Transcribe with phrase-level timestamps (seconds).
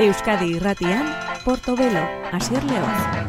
[0.00, 1.04] Euskadi Irratian,
[1.44, 3.27] Portobelo, Asier León.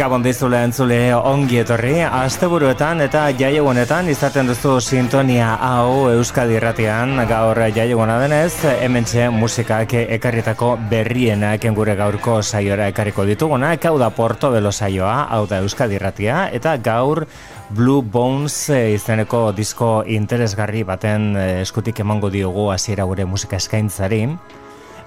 [0.00, 7.58] Gabon dizule entzule ongi etorri, asteburuetan eta jaiegunetan izaten duzu sintonia hau Euskadi Irratian, gaur
[7.76, 9.04] jaieguna denez, hemen
[9.36, 15.58] musikak ekarritako berrienak gure gaurko saiora ekarriko dituguna, hau da Porto Belo saioa, hau da
[15.60, 17.26] Euskadi Irratia, eta gaur
[17.68, 24.24] Blue Bones izeneko disko interesgarri baten eskutik emango diogu hasiera gure musika eskaintzari.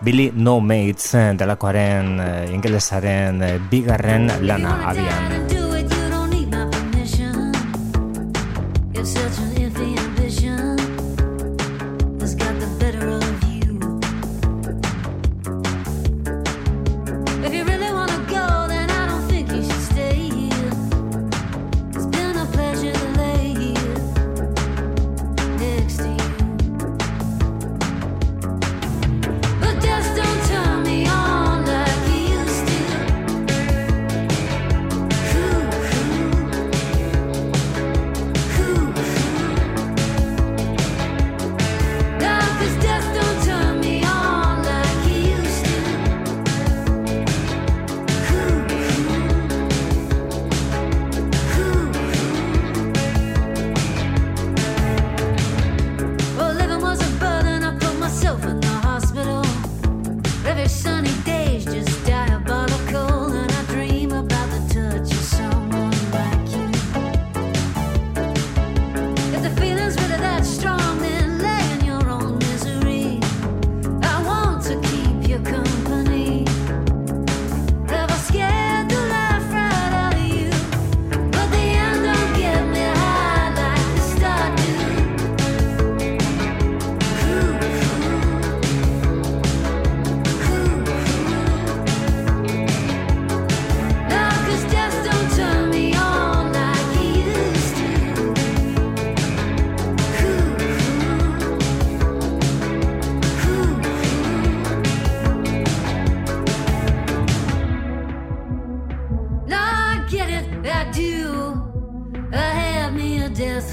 [0.04, 5.63] Billy No Mates eh, delakoaren uh, ingelesaren uh, bigarren lana abian.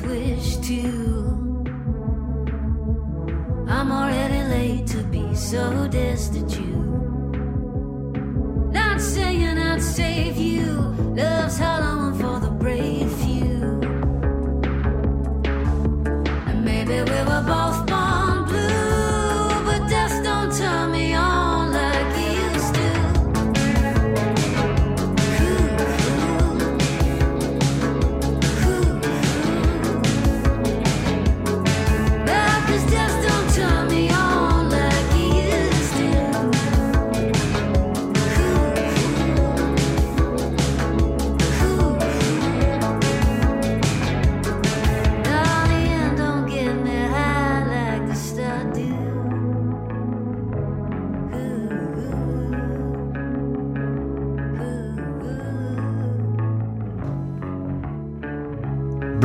[0.02, 1.64] Wish to.
[3.68, 6.64] I'm already late to be so destitute.
[8.72, 10.64] Not saying I'd save you,
[11.14, 12.09] love's hollow.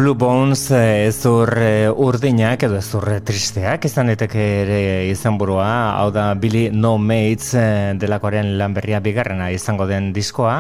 [0.06, 6.12] Blue Bones eh, ezur eh, urdinak edo ezur tristeak izan eteke ere izan burua, hau
[6.14, 10.60] da Billy No Mates eh, delakoaren lan berria bigarrena izango den diskoa,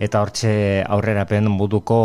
[0.00, 0.54] eta hortxe
[0.88, 1.98] aurrerapen buduko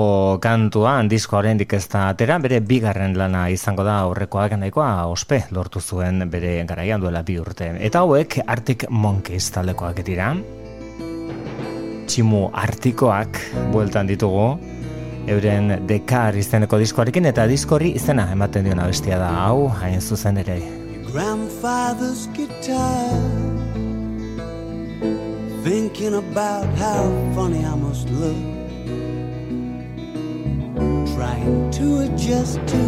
[0.44, 5.80] kantua, diskoa horrendik ez da atera, bere bigarren lana izango da aurrekoak nahikoa ospe lortu
[5.80, 7.72] zuen bere garaian duela bi urte.
[7.80, 10.34] Eta hauek Arctic Monkeys talekoak dira,
[12.12, 13.40] tximu artikoak
[13.72, 14.73] bueltan ditugu,
[15.28, 19.30] euren dekar izeneko diskoarekin eta diskori izena ematen diona bestia da.
[19.46, 20.60] Hau hain zuzen ere.
[21.12, 23.12] Grandfather's guitar
[25.64, 27.04] thinking about how
[27.36, 28.36] funny I must look.
[31.16, 32.84] Trying to adjust to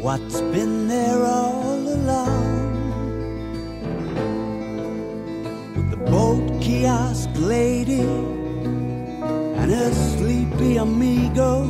[0.00, 2.46] what's been there all along.
[5.76, 8.35] With the boat kiosk lady
[9.68, 11.66] and a sleepy amigo.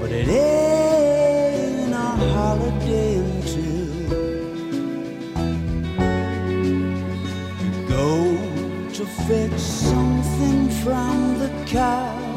[0.00, 1.96] But it ain't a
[2.34, 4.28] holiday until you
[7.88, 8.36] go
[8.92, 12.31] to fetch something from the car.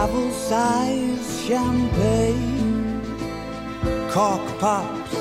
[0.00, 3.02] travel size champagne,
[4.10, 5.14] cork pops,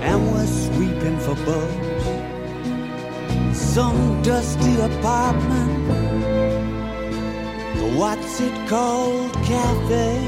[0.00, 2.06] and we're sweeping for bugs.
[3.56, 5.86] Some dusty apartment,
[7.96, 10.18] what's it called, cafe?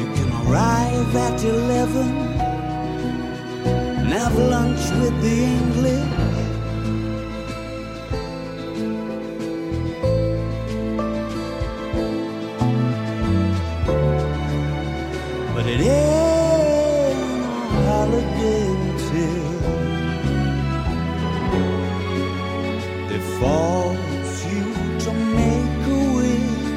[0.00, 2.10] You can arrive at eleven,
[4.00, 6.29] and have lunch with the English
[15.60, 19.44] but it ain't a holiday until
[23.08, 24.64] they force you
[25.04, 26.68] to make a wish.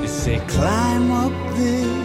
[0.00, 2.03] They say climb up this.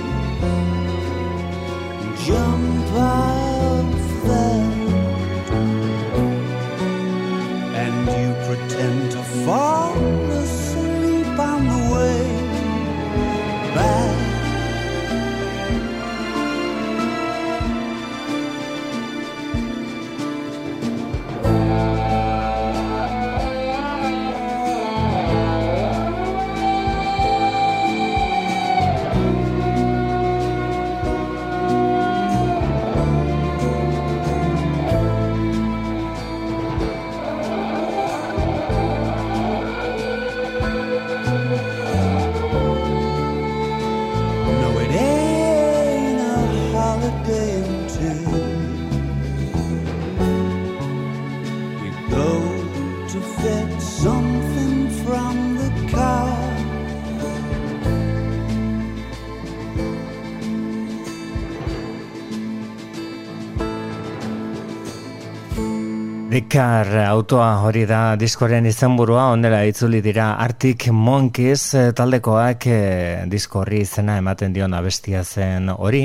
[66.47, 73.63] Kar autoa hori da diskoren izenburua onera itzuli dira Arctic Monkeys eh, taldekoak eh, disko
[73.63, 76.03] horri izena ematen dion abestia zen hori.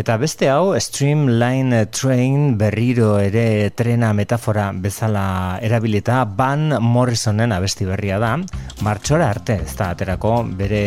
[0.00, 8.18] Eta beste hau Streamline Train berriro ere trena metafora bezala erabilita Van Morrisonen abesti berria
[8.18, 8.34] da.
[8.80, 10.82] Martxora arte ez da aterako bere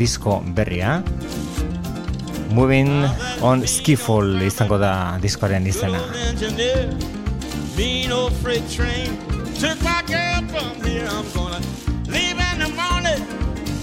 [0.00, 1.02] disko berria.
[2.50, 3.06] Moving
[3.46, 7.19] on Skiffle izango da diskoaren izena
[7.80, 9.08] mean old freight train
[9.58, 11.08] took my girl from here.
[11.08, 11.62] I'm gonna
[12.14, 13.22] leave in the morning,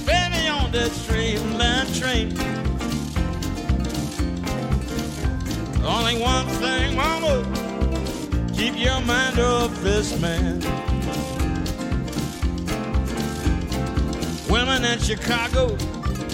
[0.05, 2.27] baby, on that streamline train.
[5.83, 7.35] Only one thing, mama,
[8.53, 10.61] keep your mind off this man.
[14.47, 15.75] Women in Chicago,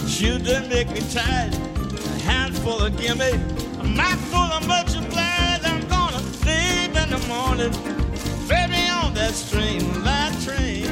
[0.06, 1.54] shoot done make me tired.
[1.54, 3.32] A handful of gimme,
[3.80, 4.98] a mouthful of much
[7.24, 7.72] the morning,
[8.48, 10.86] baby, on that streamline train.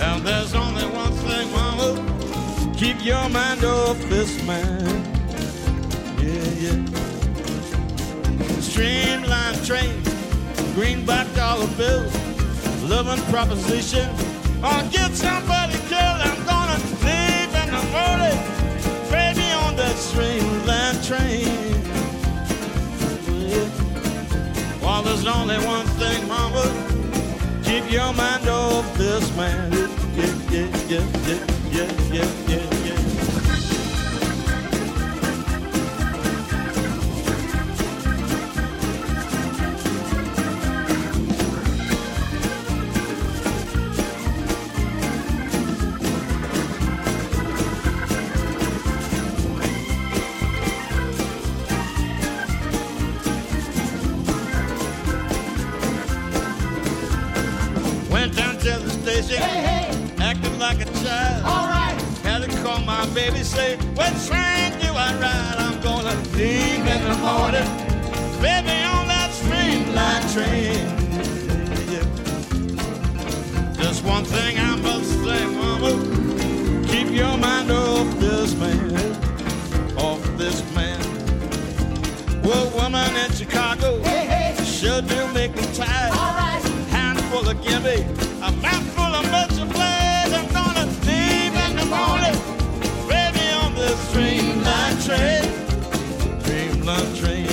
[0.00, 4.86] And there's only one thing, mama, keep your mind off this man.
[6.18, 6.78] Yeah, yeah.
[8.60, 10.02] Streamline train,
[10.74, 12.10] greenback dollar bill,
[12.88, 14.08] loving proposition.
[14.62, 16.20] I'll get somebody killed.
[16.28, 18.38] I'm gonna leave in the morning,
[19.10, 22.03] baby, on that streamline train.
[24.82, 26.64] Well, there's only one thing, mama.
[27.64, 29.72] Keep your mind off this man.
[29.72, 31.42] Yeah, yeah, yeah, yeah,
[31.72, 32.83] yeah, yeah, yeah.
[63.14, 65.56] Baby say, what train do I ride?
[65.58, 67.68] I'm gonna leave in the morning,
[68.42, 70.82] baby, on that streamline train.
[71.92, 72.06] Yeah.
[73.80, 75.92] Just one thing I must say, mama,
[76.88, 81.00] keep your mind off this man, off this man.
[82.42, 84.64] Well, woman in Chicago, hey, hey.
[84.64, 86.10] sure do make me tired.
[86.12, 86.62] All right.
[86.90, 88.02] Handful of gimme,
[88.42, 89.63] a mouthful of much
[94.14, 95.42] streamline train,
[96.46, 97.48] dreamline train.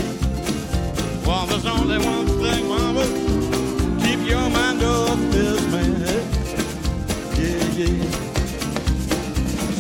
[1.25, 3.03] Well, there's only one thing, mama,
[4.03, 5.91] keep your mind off this man.
[7.41, 8.11] Yeah, yeah.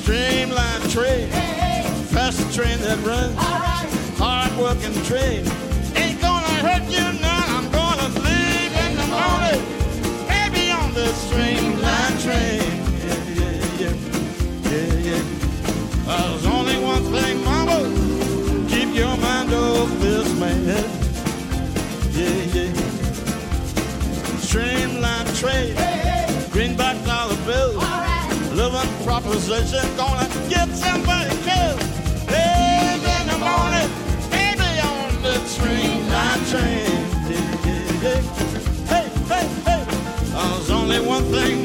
[0.01, 1.83] Streamline train, hey, hey.
[2.05, 3.35] fast train that runs.
[3.35, 5.45] Right hard-working train.
[5.95, 7.57] Ain't gonna hurt you now.
[7.57, 9.61] I'm gonna leave in the morning.
[10.27, 12.61] Baby on the streamline train.
[13.05, 13.95] Yeah, yeah, yeah,
[14.71, 15.41] yeah, yeah.
[16.07, 16.60] Uh, only one
[17.11, 17.79] thing, mama.
[18.69, 20.65] Keep your mind off this man.
[22.11, 22.73] Yeah, yeah.
[24.39, 25.75] Streamline train.
[26.51, 27.73] Greenback dollar bill.
[28.55, 29.85] Living proposition.
[29.97, 31.81] Gonna get somebody killed.
[32.29, 33.89] Hey, in the morning
[34.31, 37.01] baby on the streamline train, line train.
[38.01, 39.85] Hey, hey, hey.
[40.33, 41.60] there's only one thing,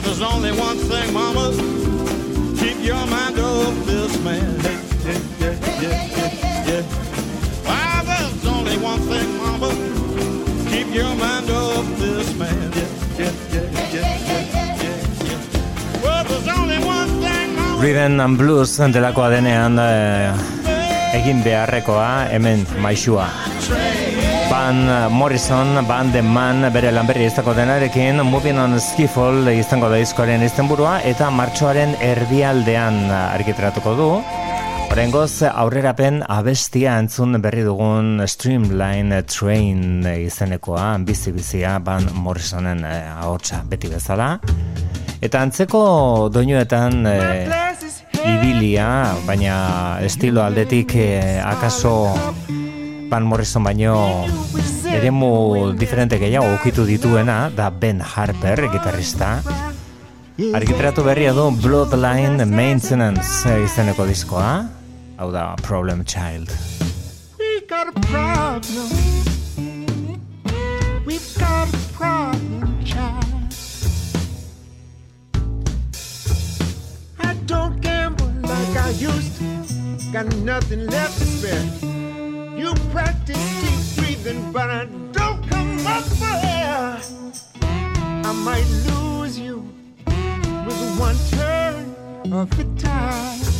[0.00, 1.52] Well, there's only one thing, mama.
[2.56, 4.56] Keep your mind off this man.
[7.66, 9.68] Well, there's only one thing, mama.
[10.70, 12.72] Keep your mind off this man.
[12.72, 12.88] Yeah,
[13.18, 14.80] yeah, yeah, yeah,
[17.52, 17.80] yeah.
[17.82, 20.32] Rhythm and Blues delakoa denean eh,
[21.20, 23.28] egin beharrekoa hemen maixua.
[24.60, 30.44] Van Morrison, Van The Man, bere lanberri izteko denarekin, Moving on Skiffle izango da izkoaren
[30.44, 34.10] izenburua eta martxoaren erdialdean argitratuko du.
[34.90, 43.88] Horengoz, aurrerapen abestia entzun berri dugun Streamline Train izenekoa, bizi-bizia Van Morrisonen eh, ahotsa beti
[43.96, 44.34] bezala.
[45.24, 45.84] Eta antzeko
[46.36, 47.48] doinuetan eh,
[48.36, 48.90] ibilia,
[49.24, 49.60] baina
[50.04, 51.94] estilo aldetik eh, akaso
[53.10, 54.24] Van Morrison baino
[54.86, 59.42] eremu diferente gehiago ukitu dituena da Ben Harper, gitarrista.
[60.54, 64.70] Argitratu berria du Bloodline Maintenance izeneko diskoa.
[65.18, 66.54] Hau da Problem Child.
[67.36, 68.88] We got a problem.
[71.04, 73.26] We've got a problem, child.
[77.18, 77.82] I don't
[78.46, 80.12] like I used to.
[80.12, 81.99] Got nothing left to spare.
[82.60, 87.00] You practice deep breathing, but I don't come up for air.
[88.22, 89.64] I might lose you
[90.66, 93.59] with one turn of the tide.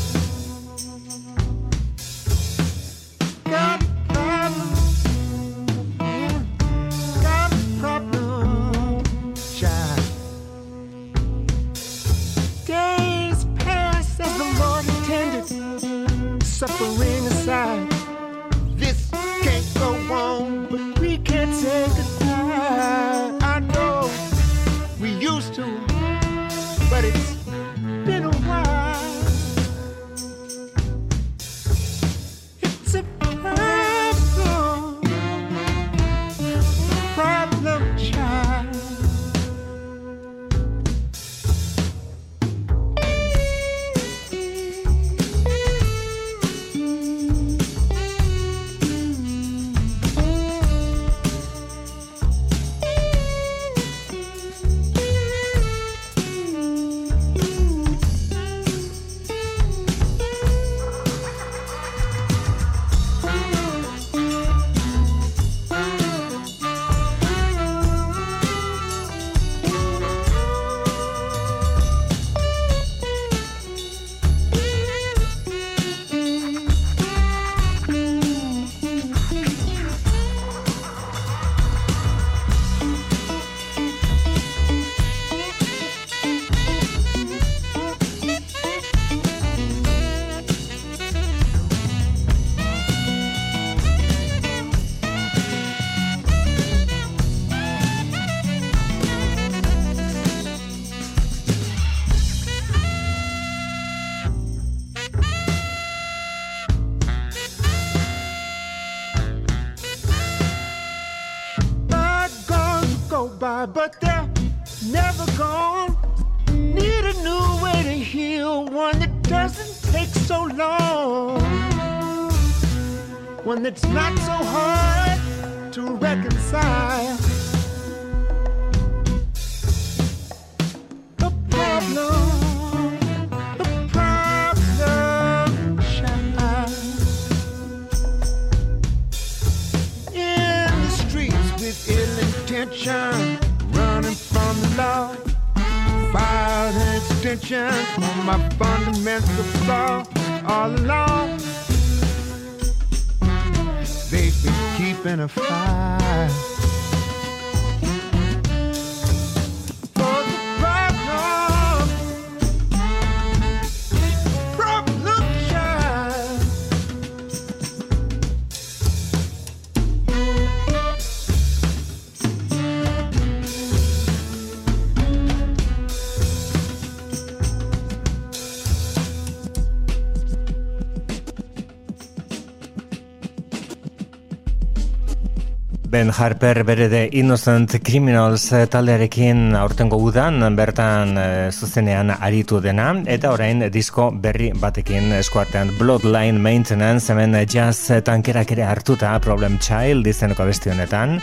[185.90, 192.92] Ben Harper bere de Innocent Criminals eh, taldearekin aurtengo udan bertan eh, zuzenean aritu dena
[193.10, 200.06] eta orain disko berri batekin eskuartean Bloodline Maintenance hemen jazz tankerak ere hartuta Problem Child
[200.06, 201.18] izeneko abesti honetan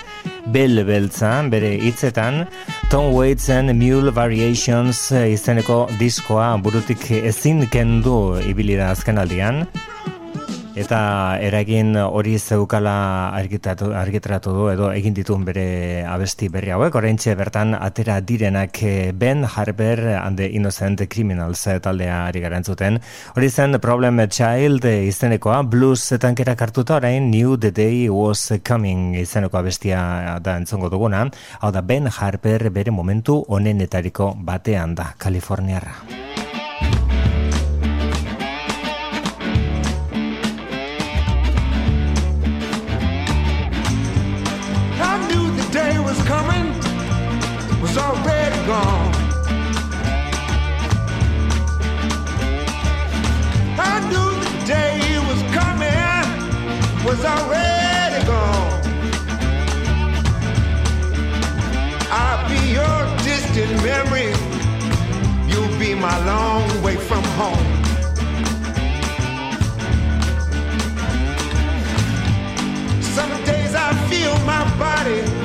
[0.51, 2.43] Bell Beltza bere hitzetan
[2.91, 9.63] Tom Waitsen Mule Variations eh, izeneko diskoa burutik ezin kendu ibili da azken aldian
[10.77, 15.63] Eta eragin hori zeukala argitaratu, argitaratu du edo egin dituen bere
[16.05, 22.27] abesti berri hauek, oraintxe bertan atera direnak eh, Ben Harper and the Innocent Criminals taldea
[22.27, 22.99] ari garantzuten.
[23.33, 29.57] Hori zen Problem Child izenekoa, blues tankerak hartuta orain New the Day Was Coming izeneko
[29.57, 31.25] abestia da entzongo duguna.
[31.59, 36.46] Hau da Ben Harper bere momentu onenetariko batean da, Kaliforniarra.
[65.97, 67.83] Be my long way from home.
[73.01, 75.36] Some days I feel my body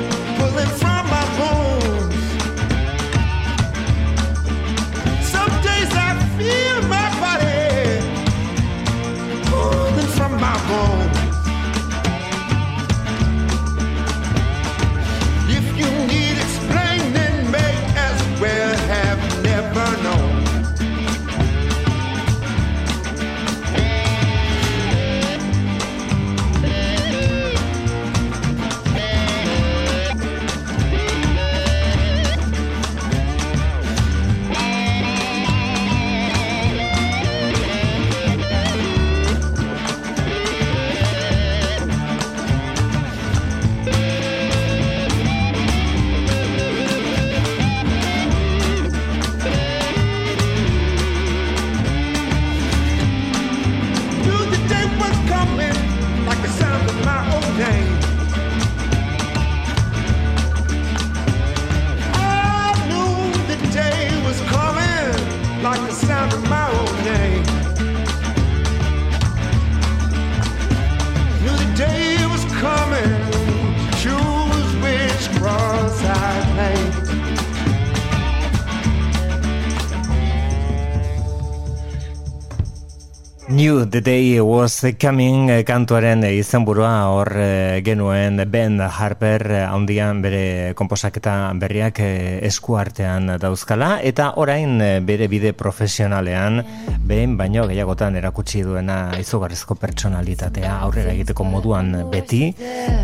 [83.53, 90.23] New The Day Was Coming eh, kantuaren izenburua hor eh, genuen Ben Harper eh, handian
[90.23, 93.99] bere komposaketa berriak eh, eskuartean dauzkala.
[94.01, 96.63] Eta orain eh, bere bide profesionalean
[97.05, 102.55] behin baino gehiagotan erakutsi duena izugarrizko pertsonalitatea aurrera egiteko moduan beti.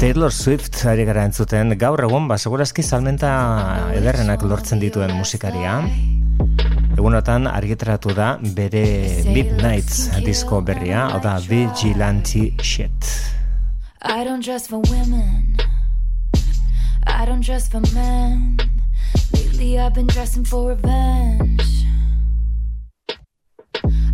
[0.01, 1.77] Taylor Swift ari gara entzuten.
[1.77, 5.77] Gaur egun ba segurazki salmenta ederrenak lortzen dituen musikaria
[6.99, 13.07] Egunotan argitaratu da bere Midnights disko berria, hau da Vigilante Shit.
[14.01, 15.55] I don't dress for women.
[17.07, 18.57] I don't dress for men.
[19.31, 21.85] Lately I've been dressing for revenge.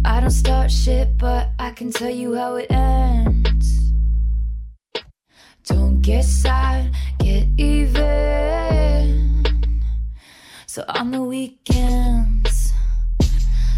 [0.06, 3.94] I don't start shit, but I can tell you how it ends.
[5.66, 8.06] Don't get sad, get even.
[10.68, 12.35] So on the weekends,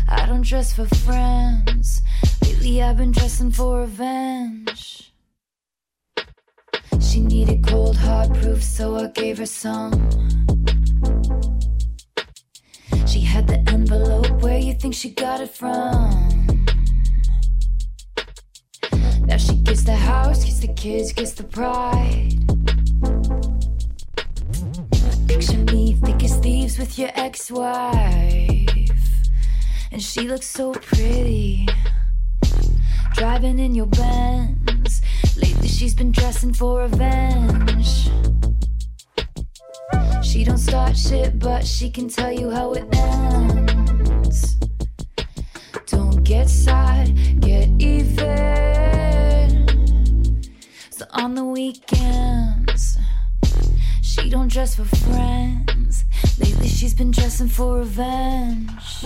[0.10, 2.02] I don't dress for friends.
[2.42, 5.14] Lately I've been dressing for revenge.
[7.02, 9.92] She needed cold hard proof, so I gave her some.
[13.06, 16.66] She had the envelope, where you think she got it from?
[19.26, 22.34] Now she gets the house, gets the kids, gets the pride.
[25.28, 28.68] Picture me thick as thieves with your ex-wife
[29.92, 31.68] And she looks so pretty.
[33.14, 35.02] Driving in your Benz.
[35.38, 38.10] Lately she's been dressing for revenge.
[40.24, 44.56] She don't start shit but she can tell you how it ends.
[45.86, 48.28] Don't get sad, get even.
[50.90, 52.98] So on the weekends
[54.02, 56.04] she don't dress for friends.
[56.40, 59.06] Lately, she's been dressing for revenge.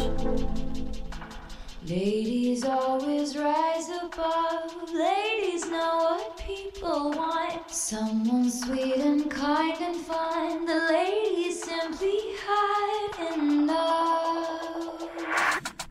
[1.88, 4.92] Ladies always rise above.
[4.94, 7.70] Ladies know what people want.
[7.72, 10.66] Someone sweet and kind and fun.
[10.66, 15.10] The ladies simply hide in love.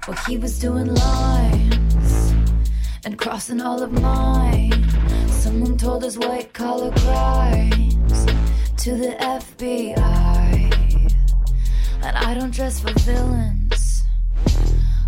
[0.06, 2.34] Well, he was doing lines
[3.04, 4.88] and crossing all of mine.
[5.28, 8.26] Someone told us white collar crimes
[8.76, 10.79] to the FBI.
[12.02, 14.04] And I don't dress for villains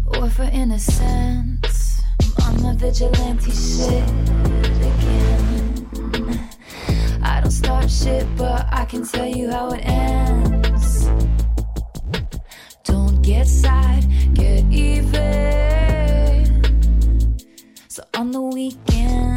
[0.07, 2.03] or for innocence.
[2.39, 4.09] I'm on vigilante shit
[4.91, 6.49] again.
[7.23, 11.09] I don't start shit, but I can tell you how it ends.
[12.85, 15.33] Don't get sad, get even.
[17.89, 19.32] So on the weekends.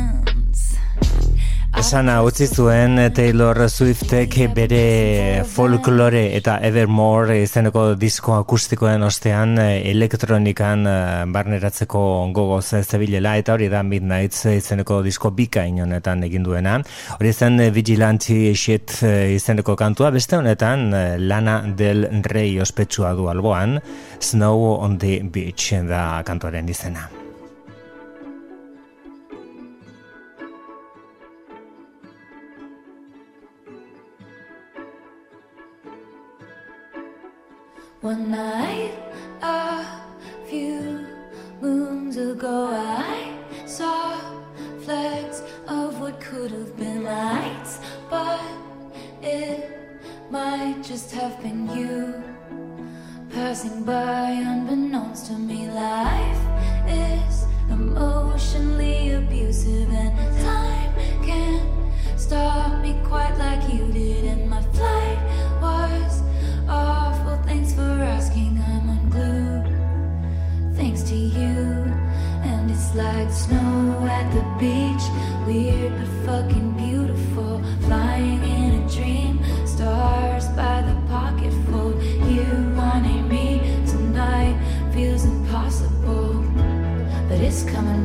[1.75, 11.25] Esana utzi zuen Taylor Swiftek bere folklore eta Evermore izeneko disko akustikoen ostean elektronikan eh,
[11.35, 12.03] barneratzeko
[12.38, 16.77] gogoz zebilela eta hori da Midnights izeneko disko bikain honetan egin duena.
[17.19, 23.27] Hori zen Vigilante Shit eh, izeneko kantua, beste honetan eh, Lana del Rey ospetsua du
[23.27, 23.81] alboan,
[24.23, 27.09] Snow on the Beach da kantuaren izena.
[38.06, 38.94] One night,
[39.41, 39.84] a
[40.48, 41.08] few
[41.60, 44.20] moons ago, I saw
[44.82, 48.39] flags of what could have been lights, but
[49.24, 49.72] it
[50.30, 52.24] might just have been you
[53.32, 55.68] passing by unbeknownst to me.
[55.72, 56.35] Life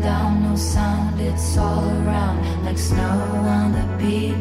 [0.01, 4.39] down, no sound, it's all around like snow on the beach.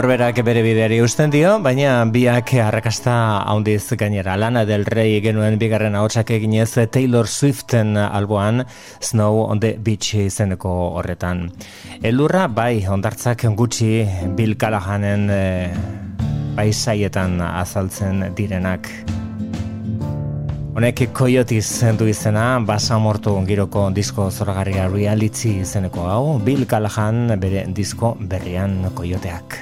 [0.00, 3.12] Norberak bere bideari usten dio, baina biak arrakasta
[3.52, 4.32] handiz gainera.
[4.40, 8.64] Lana del Rey genuen bigarren ahotsak eginez Taylor Swiften alboan
[9.02, 11.50] Snow on the Beach izeneko horretan.
[12.00, 14.06] Elurra bai ondartzak gutxi
[14.38, 15.68] Bill Callahanen eh,
[16.56, 18.88] bai saietan azaltzen direnak.
[20.80, 27.66] Honek Coyotes du izena, basa mortu giroko disko zoragarria reality izeneko hau, Bill Callahan bere
[27.68, 29.60] disko berrian Coyoteak.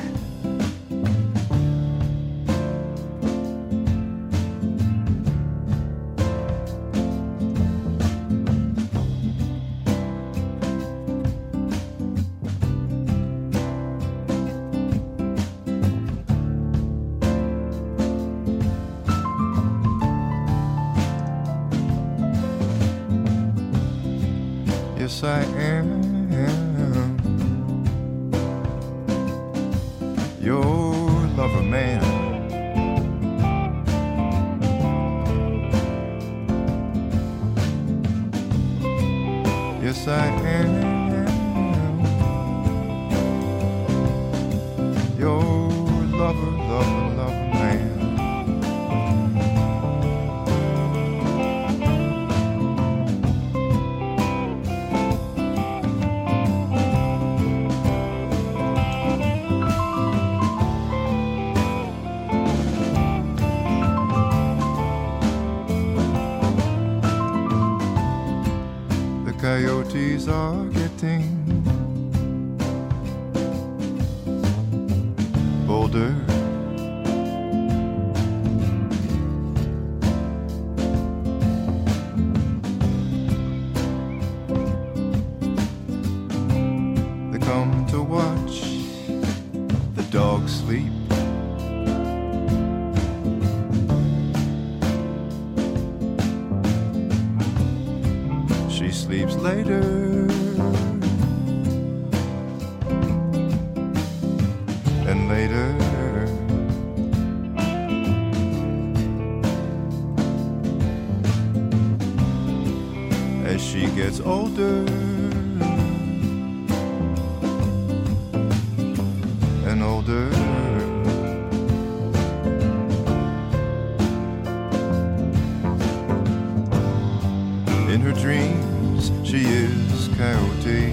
[128.21, 130.91] Dreams, she is coyote.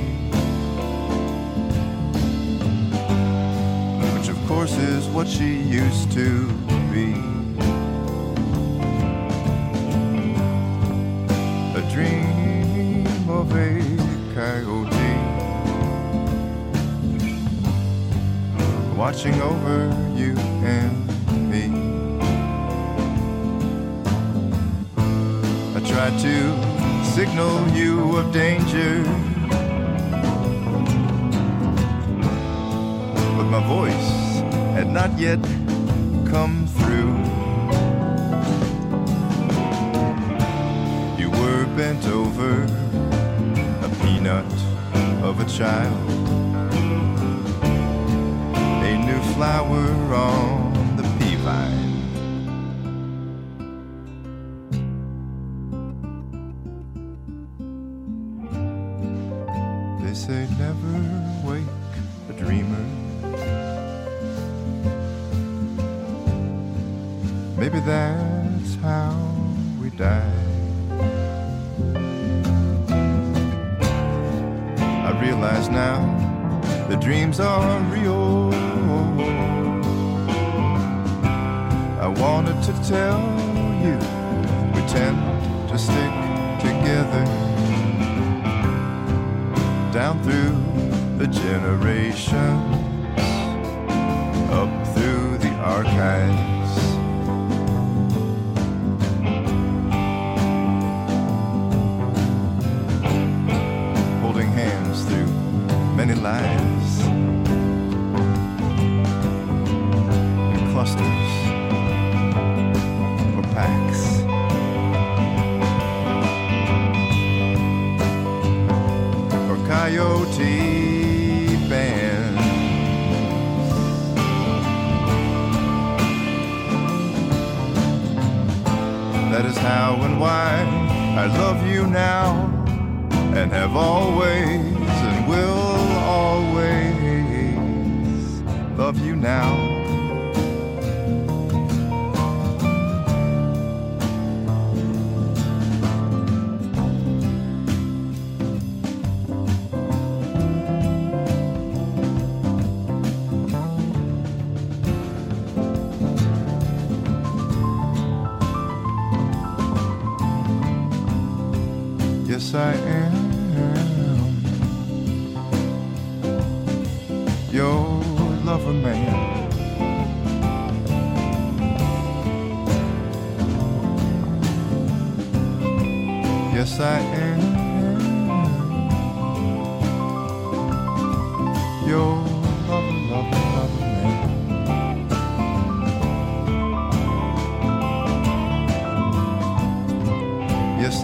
[4.13, 6.47] Which, of course, is what she used to
[6.93, 7.13] be.
[11.75, 13.81] A dream of a
[14.35, 15.15] coyote.
[18.95, 21.07] Watching over you and
[21.51, 21.65] me.
[25.75, 26.64] I tried to
[27.15, 29.01] signal you of danger.
[33.37, 34.09] But my voice
[34.75, 35.39] had not yet
[36.29, 37.15] come through.
[41.17, 42.63] You were bent over
[43.87, 44.51] a peanut
[45.23, 46.09] of a child.
[48.91, 51.84] A new flower on the pea vine.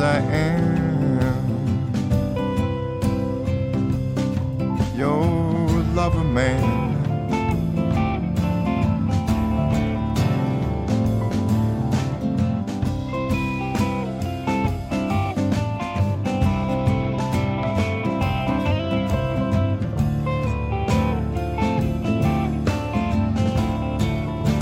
[0.02, 0.71] I am.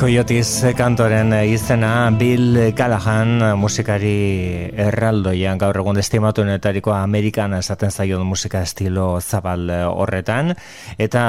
[0.10, 9.04] Coyotis kantoren izena Bill Callahan musikari erraldoian gaur egun estimatuenetariko Amerikan esaten zaio musika estilo
[9.22, 10.56] zabal horretan.
[10.98, 11.22] Eta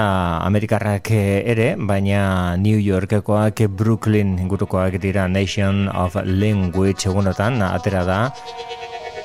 [0.47, 8.19] Amerikarrak ere baina New Yorkekoak Brooklyn ingurukoak dira Nation of Language egunotan atera da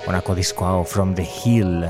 [0.03, 1.87] honako disko hau From the Hill.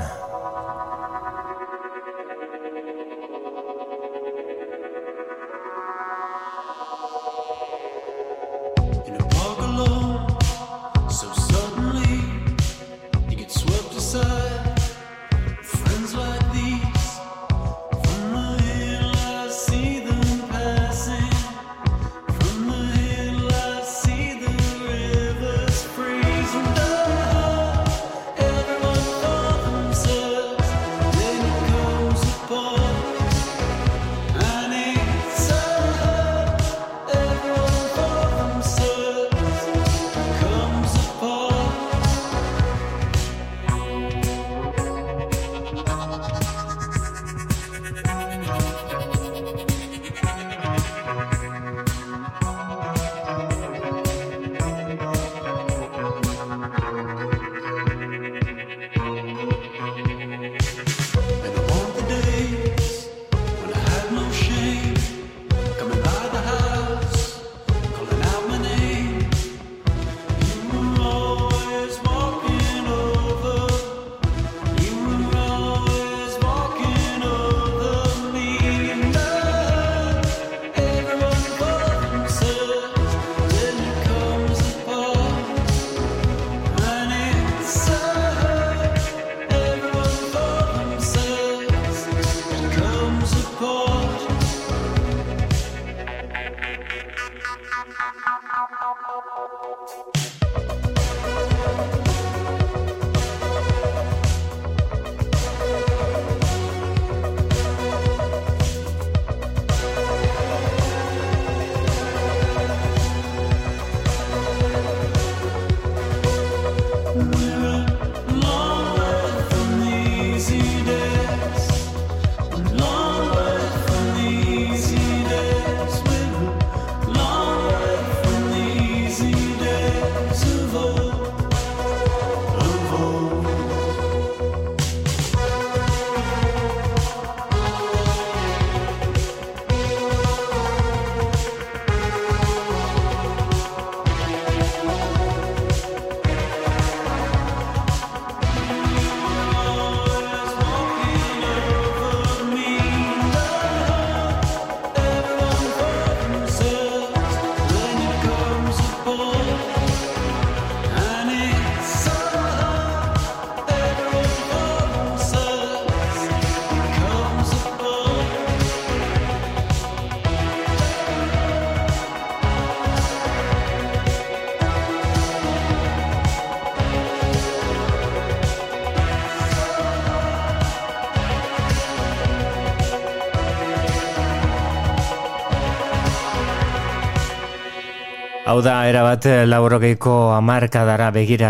[188.56, 191.48] Hau da, erabat laurogeiko amarkadara begira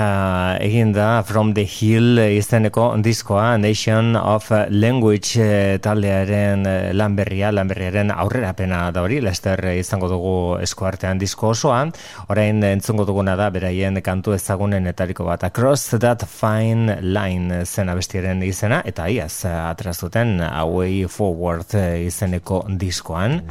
[0.58, 8.90] eginda From the Hill izeneko diskoa Nation of Language eh, taldearen eh, lanberria, lanberriaren aurrerapena
[8.90, 10.34] da hori, Lester izango dugu
[10.64, 11.92] eskuartean disko osoan,
[12.26, 15.46] orain entzungo duguna da beraien kantu ezagunen etariko bat.
[15.46, 23.44] Across That Fine Line zen abestiaren izena, eta iaz atrazuten Away Forward izeneko diskoan.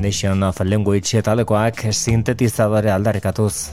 [0.00, 3.70] Nation of Language talekoak sintetizadore aldarrikatuz.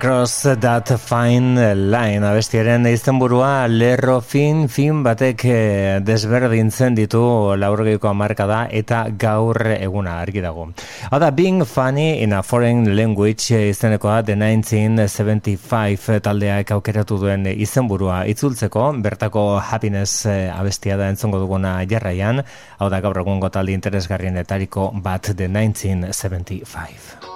[0.00, 1.60] Across that fine
[1.92, 7.20] line abestiaren izenburua lerro fin fin batek eh, desberdintzen ditu
[7.60, 10.70] laurgeiko amarka da eta gaur eguna argi dago.
[11.10, 18.22] Hau da, being funny in a foreign language izenekoa the 1975 taldeak aukeratu duen izenburua
[18.32, 22.40] itzultzeko, bertako happiness eh, abestia da entzongo duguna jarraian,
[22.78, 27.29] hau da gaur egungo talde interesgarrienetariko bat the 1975.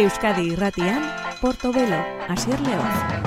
[0.00, 1.02] Euskadi Irratian,
[1.42, 3.20] Portobelo, Asier Leoz.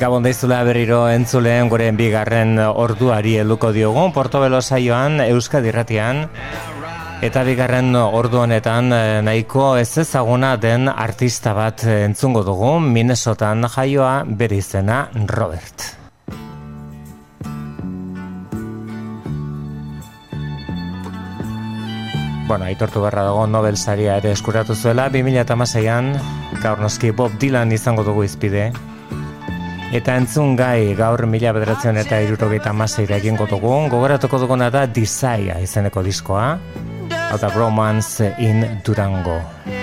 [0.00, 6.26] Gabon daizula berriro entzuleen gure bigarren orduari helduko diogun Portobelo saioan Euskadi Irratian
[7.20, 14.22] eta bigarren ordu honetan eh, nahiko ez ezaguna den artista bat entzungo dugu Minnesotan jaioa
[14.24, 15.84] bere izena Robert.
[22.48, 26.14] Bueno, aitortu beharra dago Nobel saria ere eskuratu zuela 2016an
[26.62, 28.70] gaur noski Bob Dylan izango dugu izpide.
[29.92, 35.60] Eta entzun gai gaur mila bederatzen eta irurogeita maseira egingo dugu, gogoratuko duguna da Desire
[35.62, 36.56] izeneko diskoa,
[37.30, 39.79] eta Romance in Durango.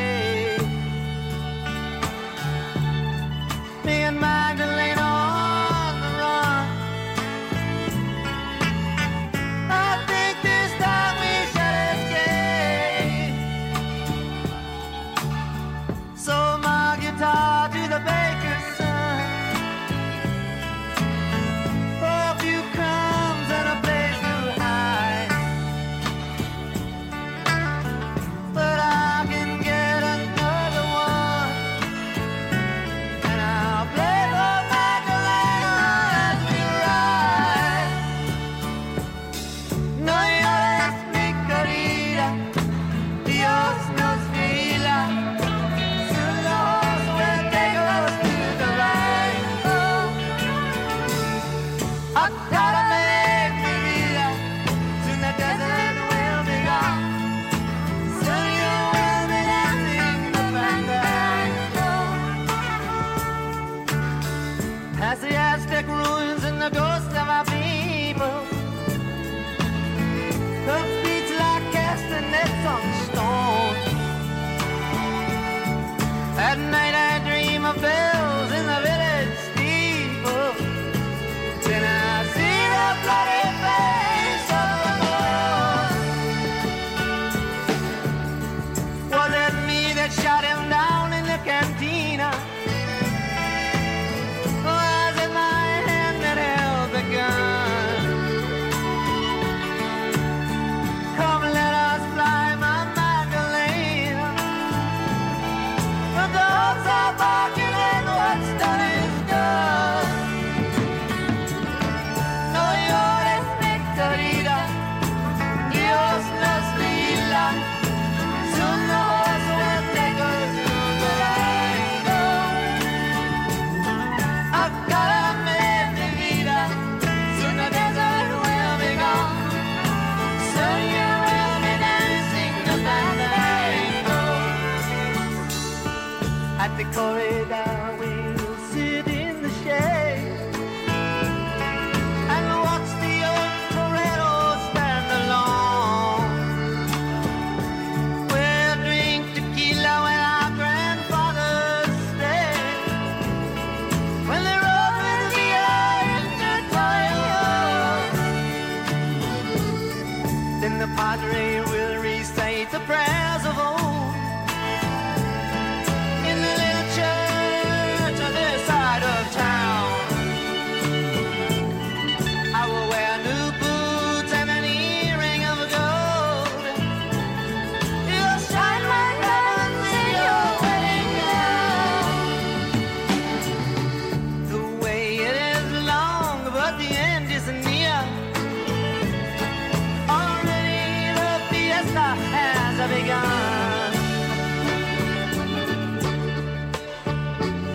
[191.98, 193.92] disaster has begun.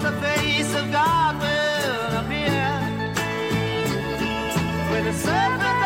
[0.01, 2.71] The face of God will appear
[4.93, 5.82] with a serpent.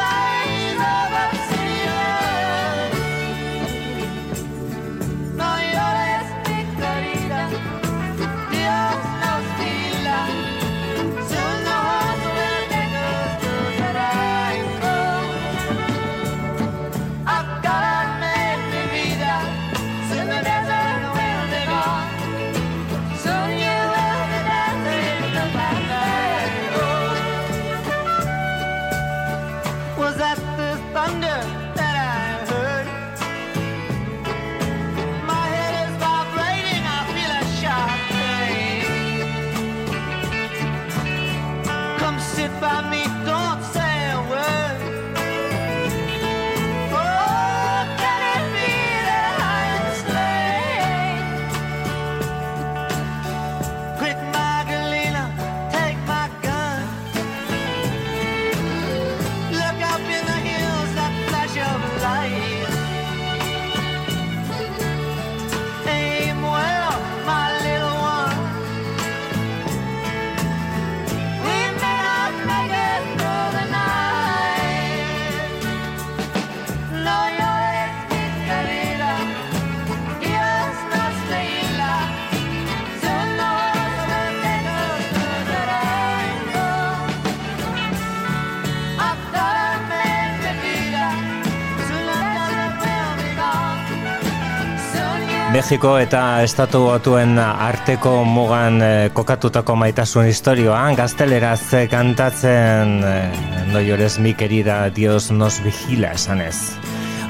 [95.66, 103.82] Mexiko eta Estatu Batuen arteko mugan eh, kokatutako maitasun historioa, gazteleraz eh, kantatzen eh, no
[103.82, 106.54] llores mi querida, Dios nos vigila esanez.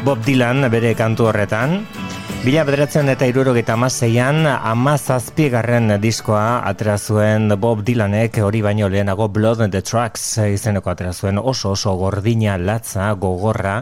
[0.04, 1.80] Bob Dylan bere kantu horretan,
[2.46, 9.64] Bila bederatzen eta irurogeita amaseian, amazazpigarren diskoa atera zuen Bob Dylanek hori baino lehenago Blood
[9.64, 13.80] and the Tracks izeneko atera zuen oso oso gordina latza, gogorra,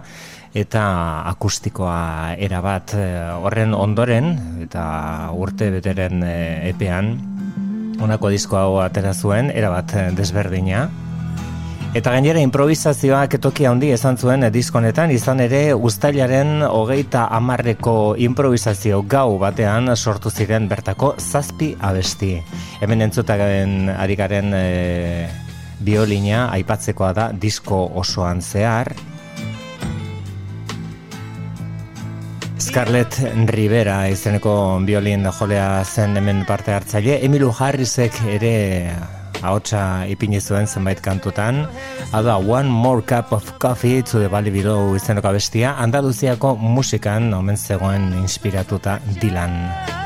[0.54, 0.84] eta
[1.34, 4.84] akustikoa erabat eh, horren ondoren eta
[5.34, 7.16] urte beteren eh, epean
[8.00, 10.88] honako disko hau atera zuen erabat eh, desberdina
[11.94, 18.98] Eta gainera improvisazioak toki handi esan zuen disko honetan izan ere uztailaren hogeita hamarreko improvisazio
[19.06, 22.32] gau batean sortu ziren bertako zazpi abesti.
[22.82, 24.66] Hemen entzutaren ari garen e,
[25.86, 28.90] biolina aipatzekoa da disko osoan zehar.
[32.58, 33.16] Scarlett
[33.50, 37.18] Rivera izeneko biolin jolea zen hemen parte hartzaile.
[37.26, 38.54] Emilu Harrisek ere
[39.42, 41.64] ahotsa ipini zuen zenbait kantutan.
[42.12, 45.74] Hau da One More Cup of Coffee to the Valley Below izeneko abestia.
[45.82, 50.03] Andaluziako musikan omen zegoen inspiratuta Dylan.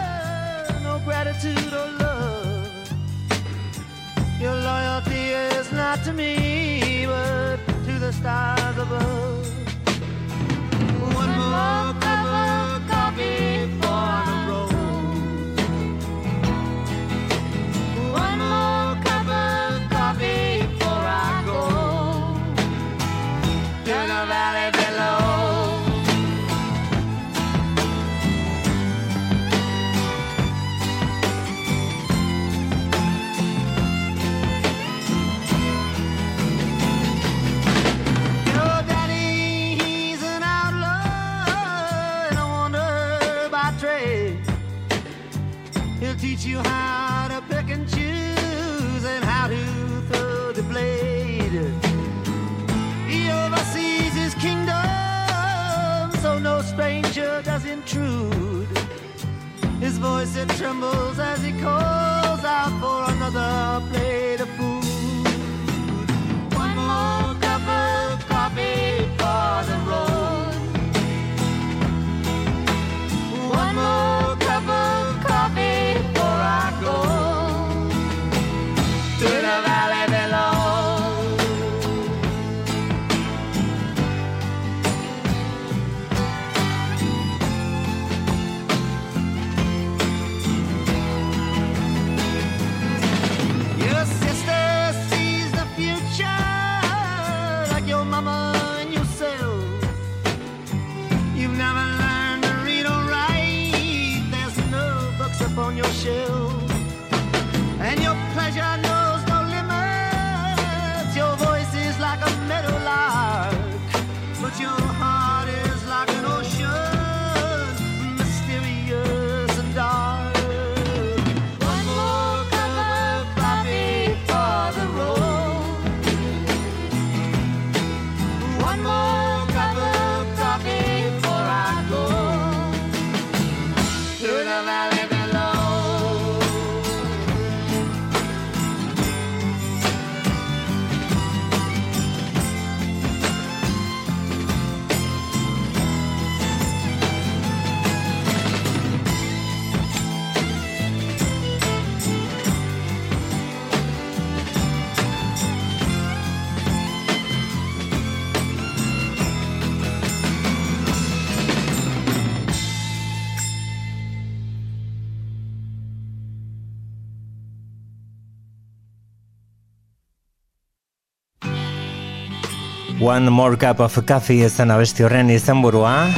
[173.08, 176.10] One More Cup of Coffee ezen abesti horren izenburua.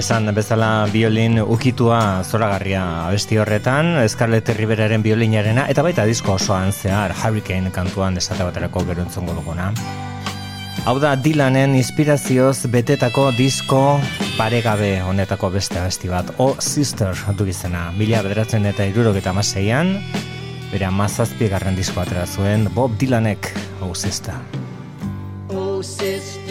[0.00, 7.12] Esan bezala biolin ukitua zoragarria abesti horretan, Scarlett Riveraren biolinarena, eta baita disko osoan zehar
[7.12, 9.68] Hurricane kantuan esate baterako geruntzongo duguna.
[10.88, 13.84] Hau da Dylanen inspirazioz betetako disko
[14.38, 19.98] paregabe honetako beste abesti bat, O Sister du izena, mila bederatzen eta irurogeta maseian,
[20.72, 23.52] bere amazazpi garren disko atera zuen Bob Dylanek
[23.84, 24.63] O Sister.
[25.84, 26.43] closest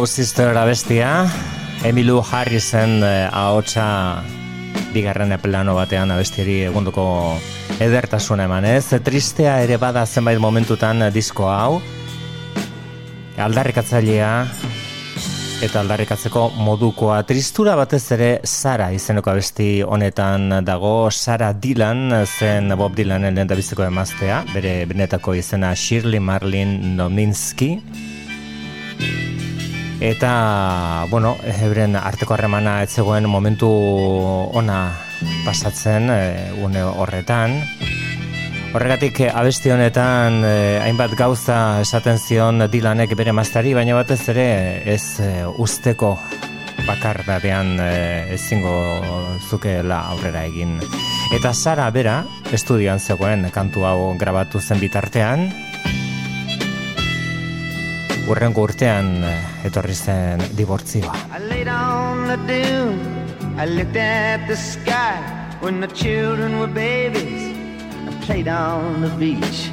[0.00, 1.26] Oh Sister abestia,
[1.82, 4.22] Emilu Harrisen eh, ahotsa
[4.94, 7.06] bigarren plano batean abestiari egundoko
[7.82, 8.92] edertasuna emanez.
[9.02, 11.80] Tristea ere bada zenbait momentutan disko hau,
[13.42, 14.28] aldarrikatzailea
[15.66, 17.24] eta aldarrikatzeko modukoa.
[17.26, 24.44] Tristura batez ere Sara izeneko abesti honetan dago, Sara Dylan zen Bob Dylanen lehen emaztea,
[24.54, 27.72] bere benetako izena Shirley Marlin Nominski.
[30.00, 33.68] Eta, bueno, euren arteko harremana ez zegoen momentu
[34.54, 34.92] ona
[35.44, 36.20] pasatzen e,
[36.62, 37.58] une horretan.
[38.78, 44.48] Horregatik eh, abesti honetan eh, hainbat gauza esaten zion Dylanek bere maztari, baina batez ere
[44.86, 46.12] ez eh, usteko
[46.86, 48.74] bakar batean eh, ezingo
[49.48, 50.78] zukeela aurrera egin.
[51.34, 52.20] Eta Sara bera,
[52.54, 55.48] estudioan zegoen kantu hau grabatu zen bitartean,
[58.28, 61.14] urrengo urtean eh, etorri zen dibortzioa.
[61.68, 63.00] On the dune,
[63.56, 63.66] I
[63.98, 67.56] at the sky When the children were babies,
[68.06, 69.70] I played on the beach.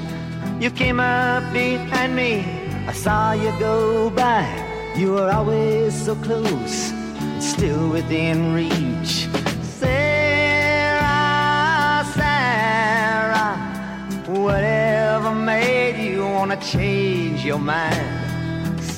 [0.60, 2.44] You came up behind me,
[2.88, 4.48] I saw you go by
[4.98, 6.92] You were always so close,
[7.40, 9.28] still within reach.
[9.78, 11.04] Sarah,
[12.16, 13.58] Sarah,
[14.28, 18.25] whatever made you wanna change your mind?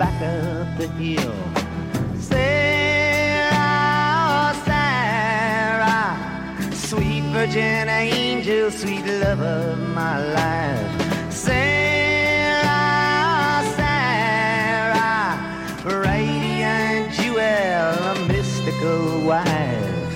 [0.00, 1.34] back up the hill.
[2.18, 3.52] Sarah,
[4.32, 6.16] oh, Sarah,
[6.72, 10.90] sweet virgin angel, sweet love of my life.
[11.30, 12.64] Sarah,
[13.28, 15.36] oh, Sarah,
[15.84, 20.08] radiant jewel, a mystical wife.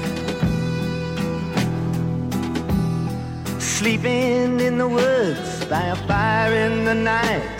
[3.61, 7.54] Sleeping in the woods by a fire in the night,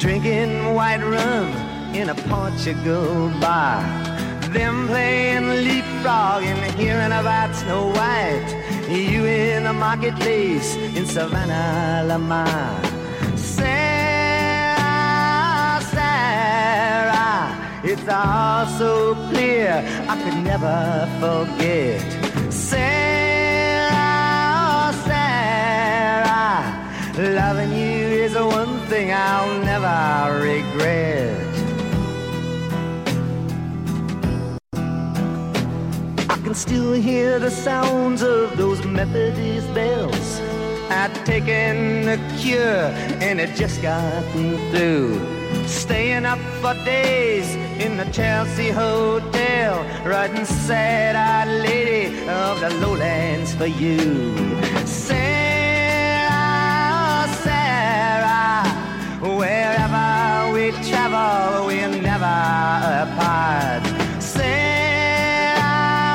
[0.00, 1.52] drinking white rum
[1.94, 3.82] in a Portugal bar.
[4.48, 8.48] Them playing leapfrog and hearing about Snow White.
[8.88, 12.80] You in the marketplace in Savannah, Lamar.
[13.36, 14.80] Sarah,
[15.92, 22.00] Sarah, it's all so clear I could never forget.
[22.50, 23.90] Sarah,
[24.56, 26.64] oh, Sarah,
[27.36, 27.89] loving you
[28.90, 31.46] is the one thing I'll never regret.
[36.28, 40.40] I can still hear the sounds of those Methodist bells.
[40.90, 45.20] I'd taken a cure and it just got me through.
[45.66, 53.66] Staying up for days in the Chelsea Hotel, writing sad-eyed lady of the lowlands for
[53.66, 53.98] you.
[54.86, 55.29] Sarah,
[59.20, 62.24] wherever we travel, we're never
[63.04, 63.84] apart.
[64.18, 65.60] Sarah,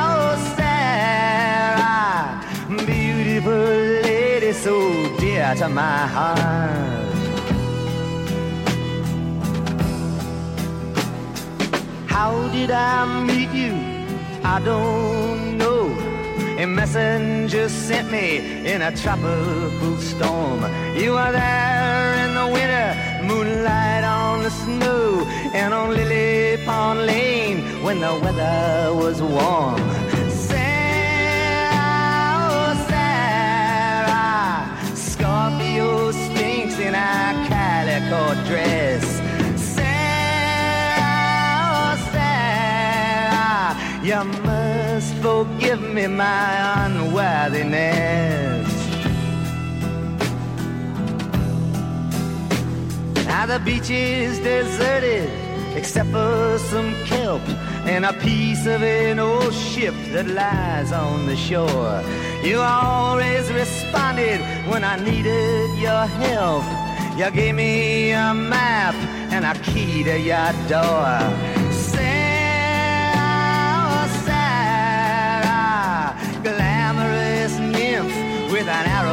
[0.10, 2.42] oh Sarah,
[2.86, 4.74] beautiful lady, so
[5.18, 7.06] dear to my heart.
[12.08, 13.74] How did I meet you?
[14.44, 15.90] I don't know.
[16.58, 20.64] A messenger sent me in a tropical storm.
[20.96, 22.96] You were there in the winter,
[23.28, 29.78] moonlight on the snow, and on Lily Pond Lane when the weather was warm.
[30.30, 31.68] Sarah,
[32.48, 39.04] oh Sarah, Scorpio Sphinx in a calico dress.
[39.76, 41.12] Sarah,
[41.76, 48.55] oh Sarah, you must forgive me my unworthiness.
[53.46, 55.30] The beach is deserted
[55.78, 57.48] except for some kelp
[57.86, 62.02] and a piece of an old ship that lies on the shore.
[62.44, 66.66] You always responded when I needed your help.
[67.20, 68.96] You gave me a map
[69.32, 71.20] and a key to your door.
[71.72, 72.10] Sarah,
[74.26, 79.05] Sarah, glamorous nymph with an arrow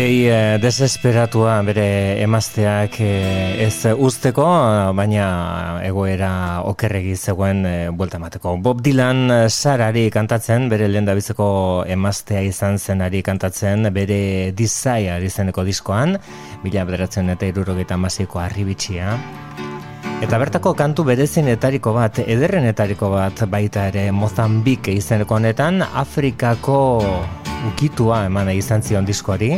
[0.00, 4.46] Dei eh, desesperatua bere emazteak eh, ez usteko,
[4.96, 5.24] baina
[5.84, 6.30] egoera
[6.70, 8.54] okerregi zegoen eh, buelta emateko.
[8.64, 11.48] Bob Dylan sarari kantatzen, bere lehen biziko
[11.84, 16.16] emaztea izan zenari kantatzen, bere Desire izeneko diskoan,
[16.62, 19.18] mila bederatzen eta irurogeita maziko arribitxia.
[20.24, 26.80] Eta bertako kantu berezinetariko bat, ederrenetariko bat baita ere Mozambik izeneko honetan, Afrikako
[27.68, 29.52] ukitua eman nahi izan zion diskoari.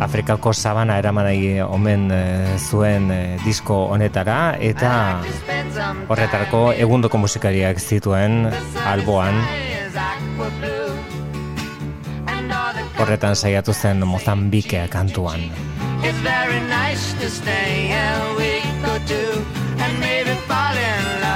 [0.00, 2.22] Afrikako sabana eraman nahi omen e,
[2.58, 4.92] zuen e, disko honetara eta
[6.08, 8.46] horretarako egundoko musikariak zituen
[8.86, 9.42] alboan
[12.98, 15.40] horretan saiatu zen Mozambikea kantuan.
[16.02, 19.42] It's very nice to stay a week or two
[19.78, 21.27] and maybe fall in love.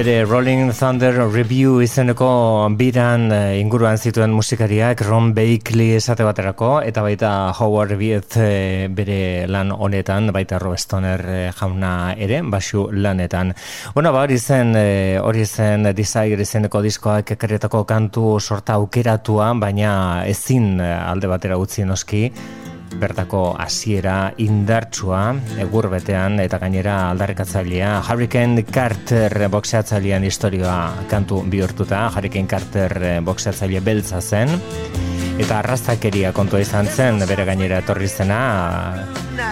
[0.00, 2.26] bere Rolling Thunder Review izeneko
[2.72, 9.44] biran eh, inguruan zituen musikariak Ron Bakley esate baterako eta baita Howard Beat eh, bere
[9.44, 13.52] lan honetan baita Rob Stoner eh, jauna ere basu lanetan.
[13.92, 14.72] Bueno, ba, hori zen,
[15.20, 19.92] hori zen Desire izeneko diskoak ekarretako kantu sorta aukeratua, baina
[20.24, 22.30] ezin alde batera utzi noski
[22.98, 27.92] bertako hasiera indartsua egur betean eta gainera aldarrikatzailea.
[28.02, 32.08] Hurricane Carter boxeatzailean historioa kantu bihurtuta.
[32.10, 34.56] Hurricane Carter eh, boxeatzaile beltza zen
[35.40, 38.40] eta arrastakeria kontua izan zen bere gainera etorri zena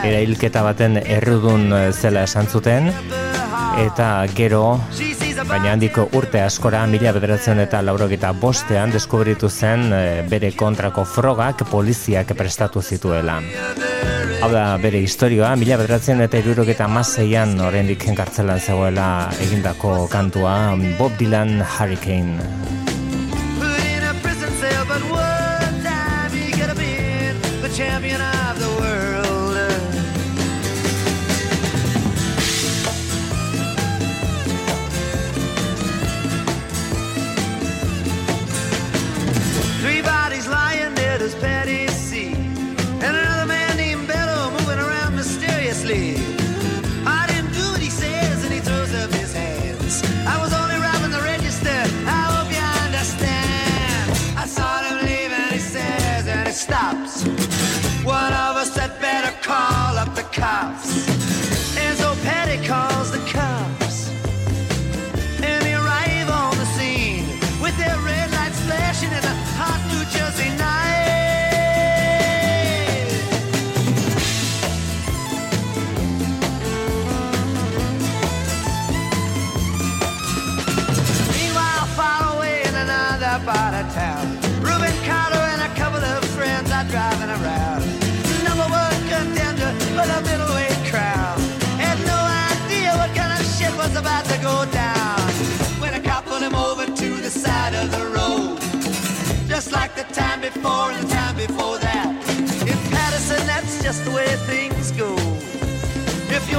[0.05, 2.91] erailketa baten errudun eh, zela esan zuten
[3.79, 4.63] eta gero
[5.49, 11.65] baina handiko urte askora mila bederatzen eta laurogita bostean deskubritu zen eh, bere kontrako frogak
[11.71, 13.39] poliziak prestatu zituela.
[14.39, 19.09] Hau da, bere historioa, mila bederatzen eta irurogeta maseian oraindik enkartzelan zegoela
[19.49, 20.59] egindako kantua
[20.99, 22.78] Bob Dylan Hurricane.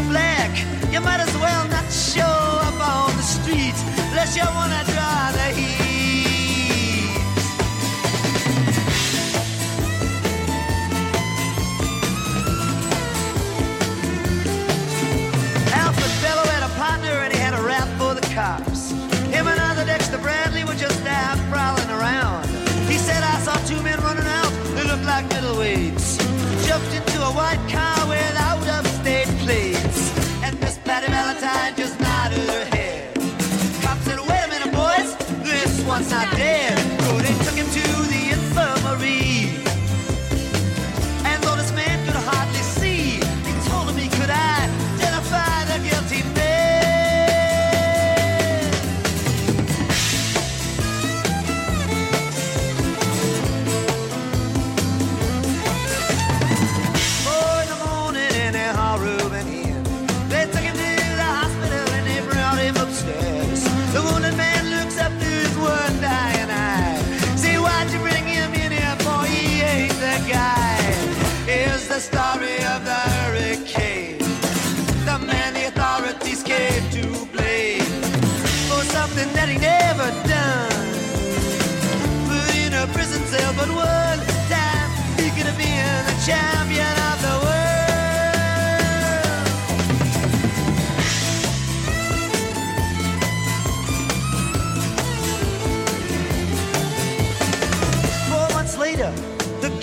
[0.10, 0.49] black,
[0.91, 2.22] you might as well not show
[2.68, 3.77] up on the street
[4.10, 5.89] unless you wanna draw the heat.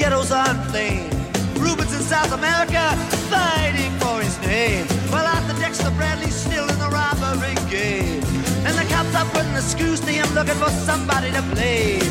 [0.06, 1.12] Ghettos inflamed.
[1.58, 2.84] Rubens in South America
[3.28, 4.86] fighting for his name.
[5.10, 8.22] While Arthur Dexter Bradley's still in the robbery game.
[8.66, 12.06] And the cops are putting the screws to him looking for somebody to blame.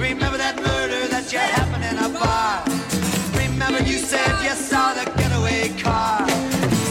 [0.00, 2.64] Remember that murder that you happened in a bar.
[3.44, 6.26] Remember you said you saw the getaway car.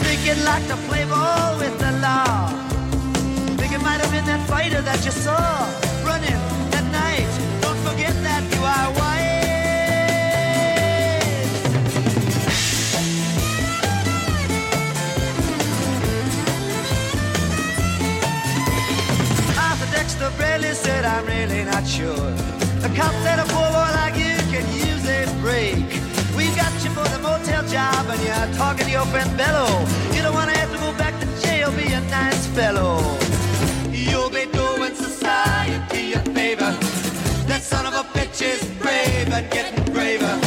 [0.04, 2.48] Think you'd like to play ball with the law.
[3.60, 5.87] Think it might have been that fighter that you saw
[20.38, 22.32] Said, I'm really not sure.
[22.82, 25.86] The cop said a poor boy like you can use a break.
[26.38, 29.68] We got you for the motel job and you're talking to your friend Bello.
[30.14, 33.00] You don't want to have to go back to jail, be a nice fellow.
[33.92, 36.72] You'll be doing society a favor.
[37.48, 40.47] That son of a bitch is brave and getting braver.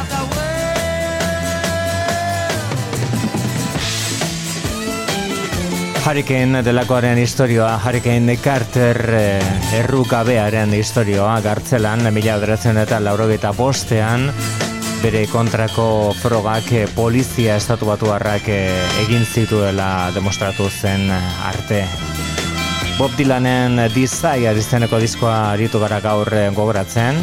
[6.01, 14.25] Hurricane delakoaren historioa, Hurricane Carter eh, errukabearen historioa, gartzelan, mila beratzen eta laurogeita bostean,
[15.03, 15.85] bere kontrako
[16.17, 21.83] frogak eh, polizia estatu batuarrak eh, egin zituela demostratu zen arte.
[22.97, 27.21] Bob Dylanen Desire izeneko diskoa aritu gara gaur gogoratzen,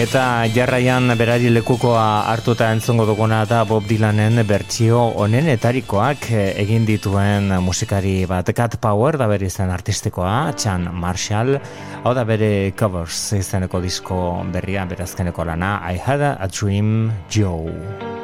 [0.00, 6.86] Eta jarraian berari lekukoa hartuta entzongo duguna da Bob Dylanen bertsio honen etarikoak eh, egin
[6.88, 11.58] dituen musikari bat Cat Power da bere izan artistikoa, Chan Marshall,
[12.00, 14.22] hau da bere covers izaneko disko
[14.54, 18.19] berria berazkeneko lana I Had a Dream Joe.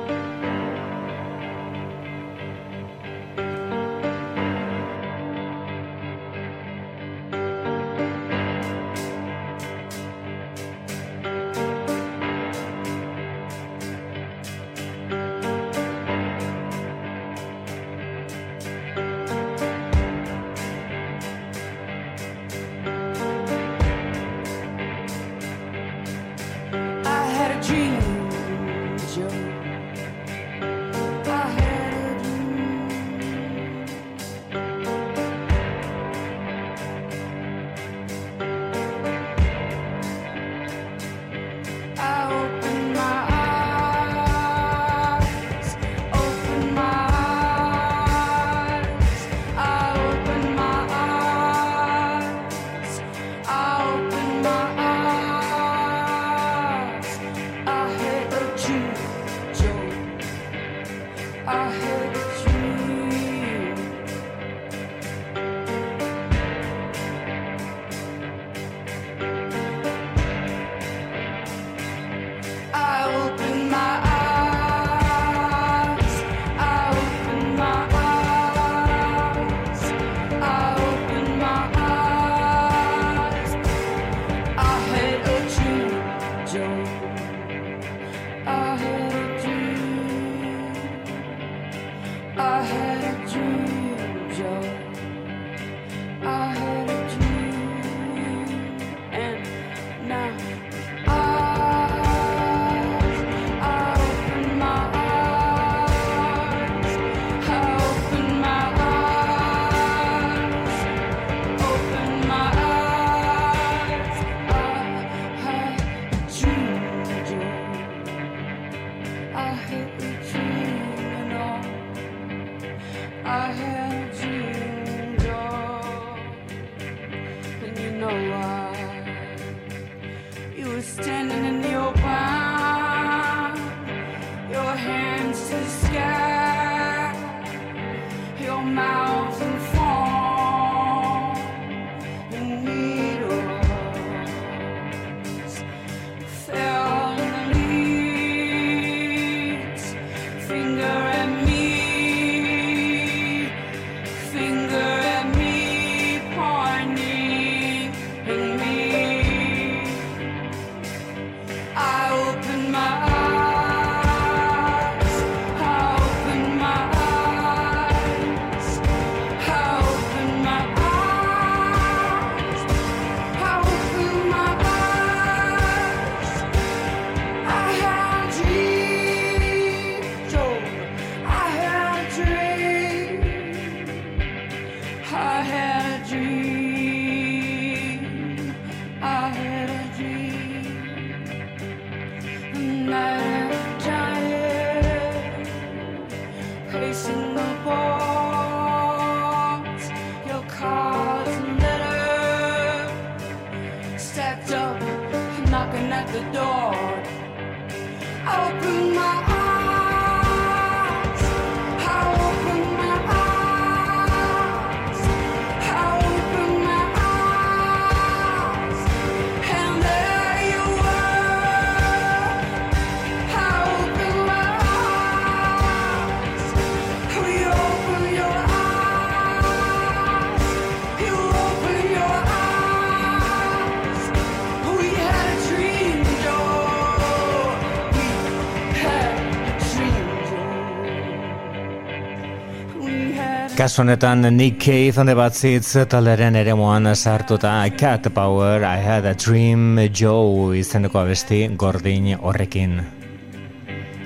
[243.67, 249.15] Kasu honetan Nick Cave onde batzitz taleren ere moan sartuta Cat Power, I Had a
[249.19, 252.77] Dream, Joe izeneko abesti gordin horrekin.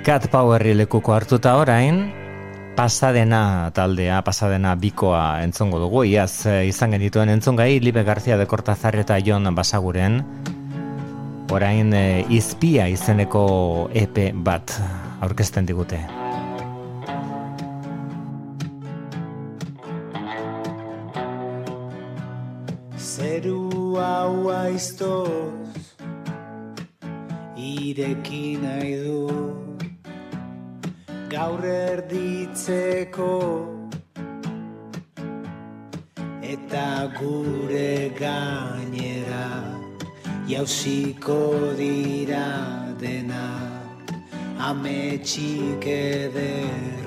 [0.01, 1.99] Cat Power lekuko hartuta orain,
[2.75, 9.19] pasadena taldea, pasadena bikoa entzongo dugu, iaz izan genituen entzongai, Libe Garzia de Cortazar eta
[9.21, 10.23] Jon Basaguren,
[11.53, 14.73] orain eh, izpia izeneko EP bat
[15.21, 16.01] aurkezten digute.
[31.71, 33.33] Erditzeko.
[36.53, 36.87] Eta
[37.17, 39.45] gure gainera
[40.51, 41.41] Jauziko
[41.79, 42.47] dira
[42.99, 43.45] dena.
[44.71, 47.00] Ametxik ederrena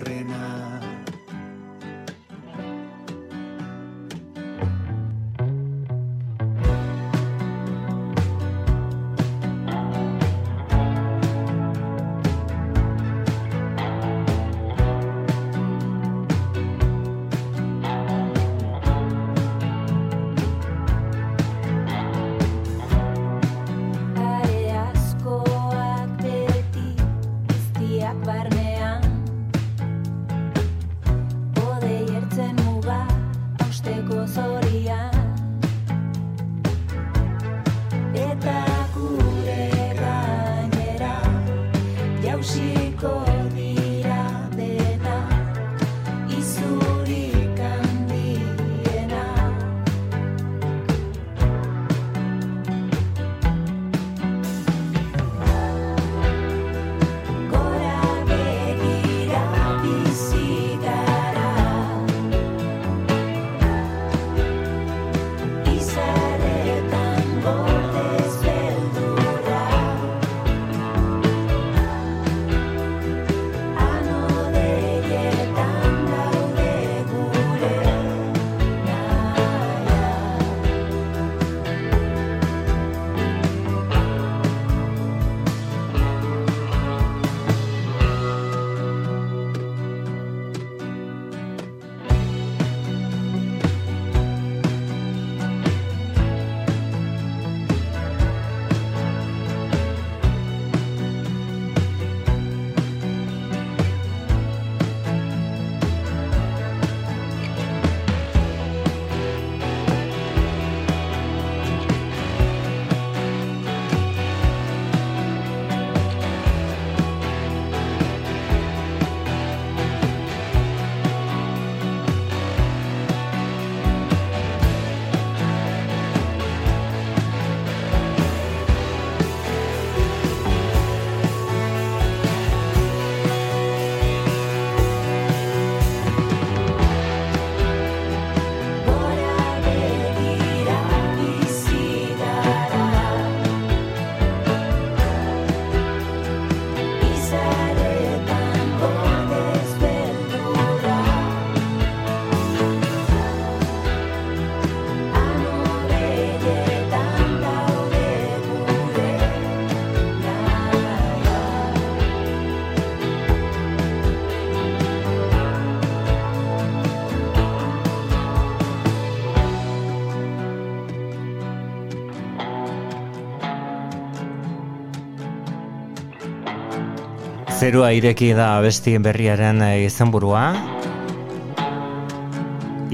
[177.54, 180.48] Zerua ireki da abesti berriaren eh, izenburua.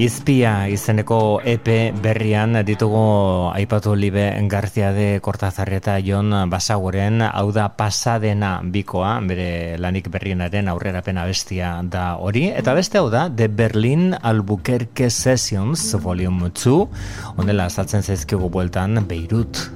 [0.01, 1.65] Izpia izeneko EP
[2.01, 3.01] berrian ditugu
[3.55, 10.69] aipatu libe Garzia de Kortazar eta Jon Basaguren hau da pasadena bikoa, bere lanik berrienaren
[10.69, 16.77] aurrerapen abestia da hori, eta beste hau da The Berlin Albuquerque Sessions Volume 2,
[17.37, 19.67] ondela azaltzen zaizkigu bueltan Beirut.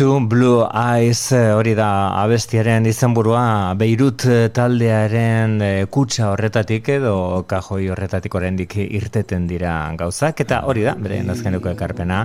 [0.00, 7.42] To Blue Eyes eh, hori da abestiaren izenburua Beirut eh, taldearen eh, kutsa horretatik edo
[7.50, 10.40] kajoi horretatik oraindik irteten dira gauzak.
[10.46, 12.22] Eta hori da bere azkeneko ekarpena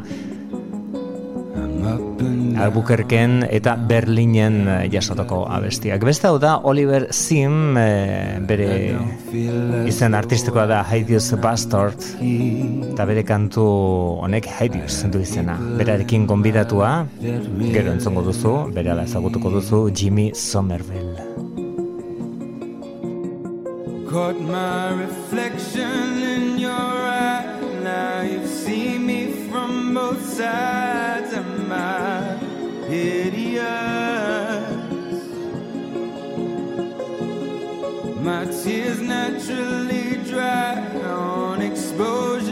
[2.56, 6.04] Albuquerquen eta Berlinen eh, jasotako abestiak.
[6.08, 8.70] Beste hau da Oliver Sim e, bere
[9.90, 13.66] izen artistikoa da Hideous Bastard eta bere kantu
[14.26, 15.58] honek Hideous du izena.
[15.80, 21.34] Berarekin gonbidatua gero entzongo duzu, bere ezagutuko duzu Jimmy Somerville.
[24.10, 27.56] Caught my reflection in your eye
[27.86, 31.36] Now you've seen me from both sides
[31.68, 32.35] my
[32.96, 34.66] hideous.
[38.28, 40.74] My tears naturally dry
[41.04, 42.45] on exposure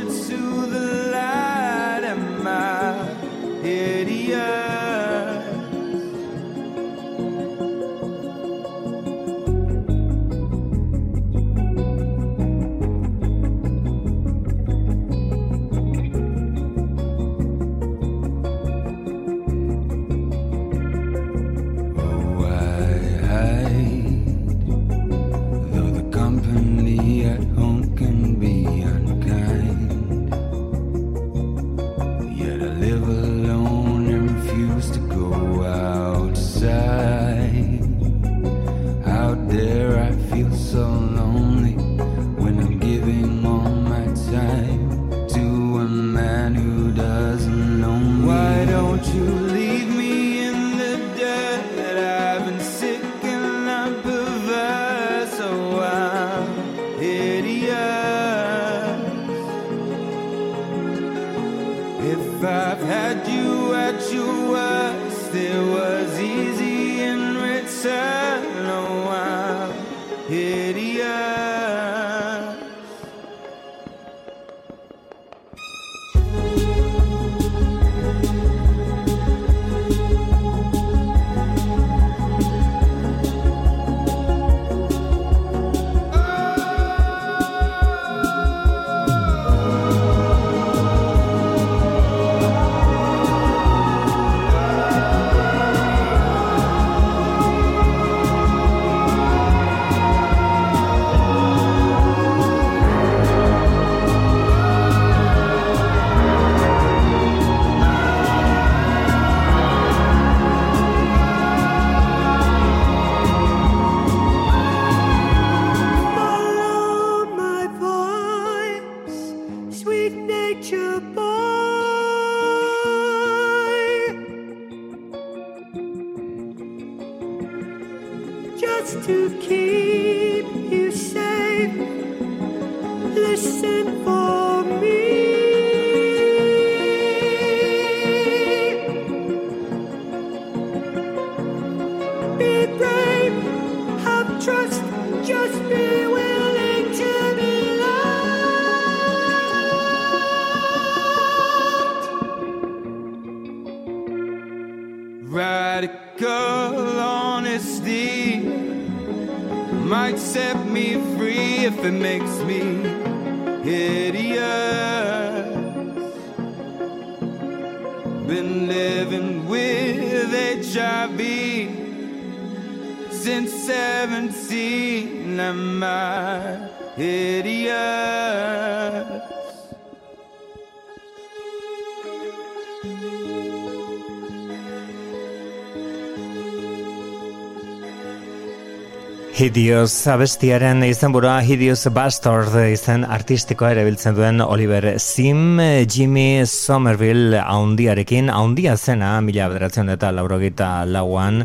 [189.53, 198.31] Hideous abestiaren izenburua Hideous Bastard izen artistikoa ere biltzen duen Oliver Sim, Jimmy Somerville haundiarekin,
[198.33, 201.43] haundia zena mila bederatzen eta laurogita lauan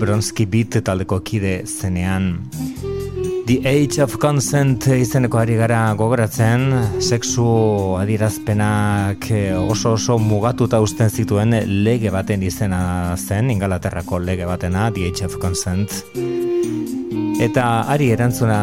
[0.00, 2.30] Bronski Beat taldeko kide zenean.
[3.44, 6.64] The Age of Consent izeneko ari gara gogoratzen,
[7.04, 7.44] sexu
[8.00, 9.28] adirazpenak
[9.66, 15.36] oso oso mugatuta usten zituen lege baten izena zen, ingalaterrako lege batena, The Age of
[15.44, 16.06] Consent.
[17.40, 18.56] Eta ari erantzuna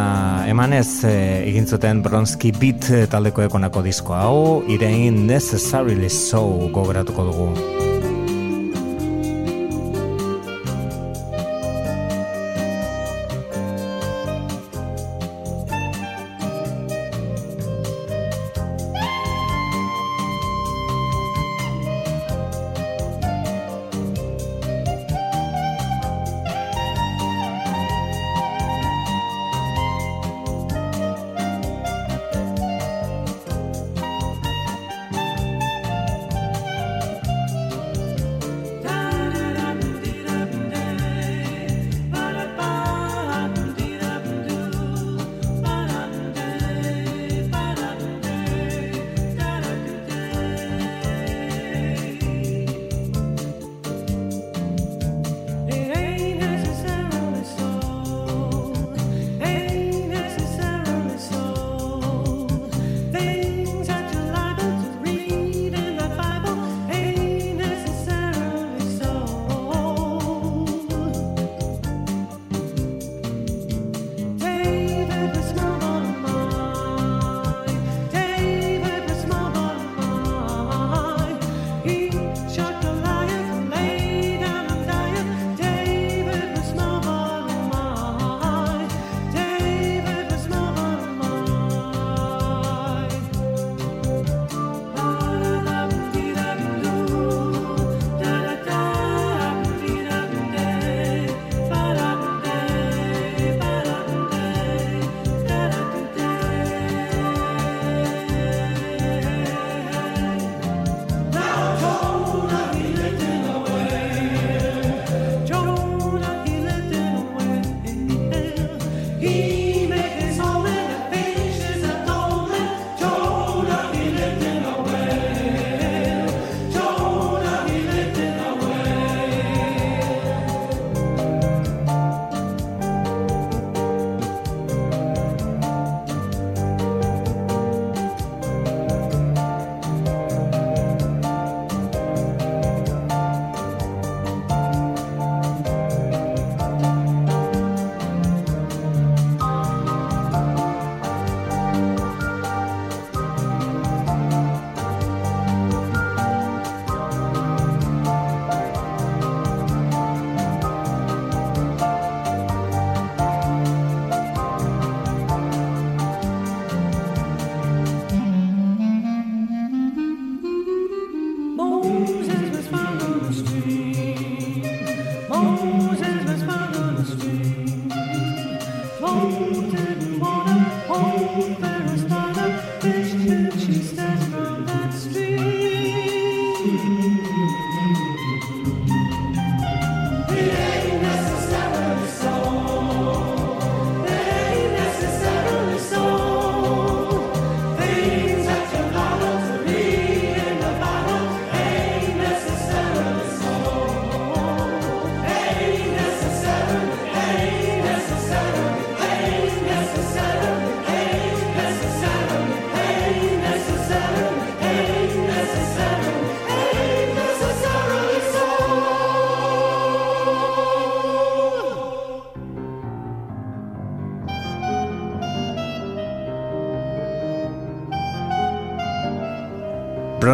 [0.46, 1.14] emanez e,
[1.48, 4.38] egin zuten Bronski Beat taldeko ekonako disko hau,
[4.70, 7.77] irein Necessarily So gogoratuko dugu.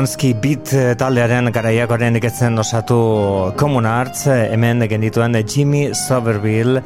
[0.03, 0.67] Bronski Beat
[0.99, 2.97] taldearen garaiakoren iketzen osatu
[3.55, 6.81] Common Arts, hemen genituen Jimmy Somerville,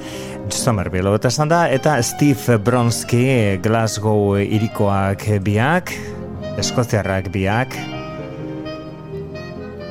[0.53, 5.95] Somerville, eta da, eta Steve Bronski, Glasgow irikoak biak,
[6.61, 7.73] Eskoziarrak biak,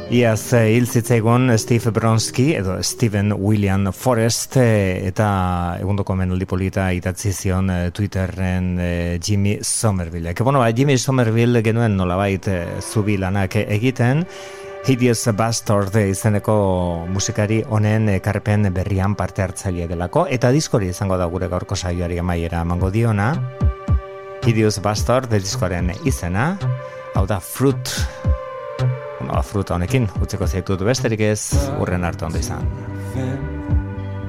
[0.07, 6.85] Iaz eh, hil zitzaigun Steve Bronski edo Steven William Forrest eh, eta egundoko menaldi polita
[6.95, 8.69] itatzi zion eh, Twitterren
[9.19, 10.31] Jimmy Somerville.
[10.33, 12.47] Ke bueno, ba, Jimmy Somerville genuen nolabait
[12.79, 14.23] zubi lanak egiten,
[14.87, 16.55] Hideous Bastard izeneko
[17.11, 22.63] musikari honen ekarpen berrian parte hartzaile delako, eta diskori izango da gure gaurko saioari amaiera
[22.63, 23.33] emango diona.
[24.47, 26.53] Hideous Bastard diskoaren izena,
[27.19, 27.91] hau da Fruit
[29.29, 31.41] ba, fruta honekin utzeko zaitut besterik ez
[31.81, 32.67] urren hartu ondo izan.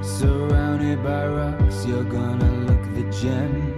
[0.01, 3.73] Surrounded by rocks, you're gonna look the gem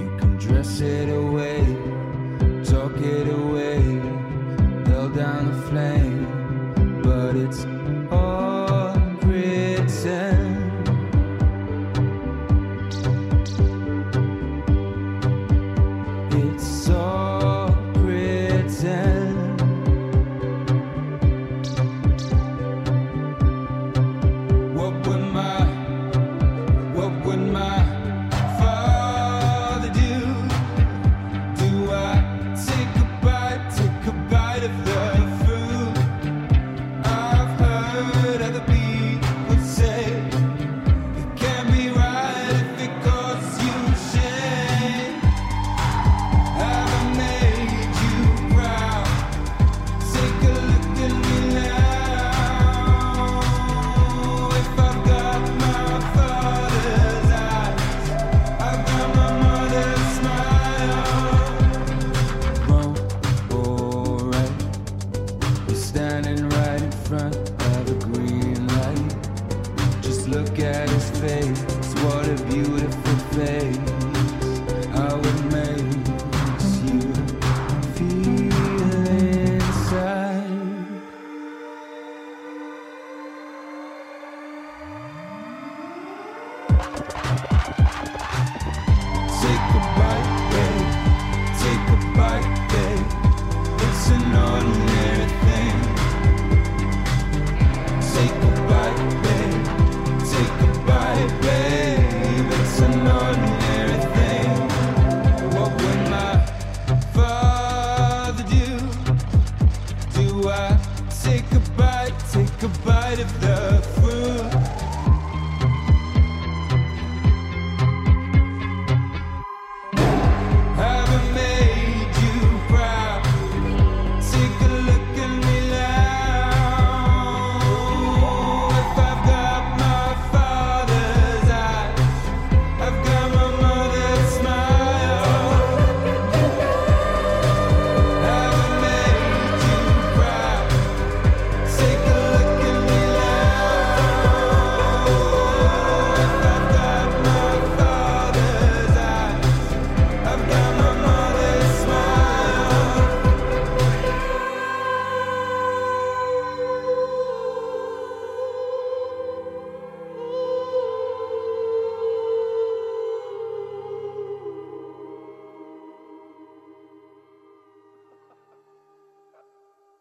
[0.00, 1.60] You can dress it away,
[2.64, 3.78] talk it away
[4.86, 7.64] Held down the flame, but it's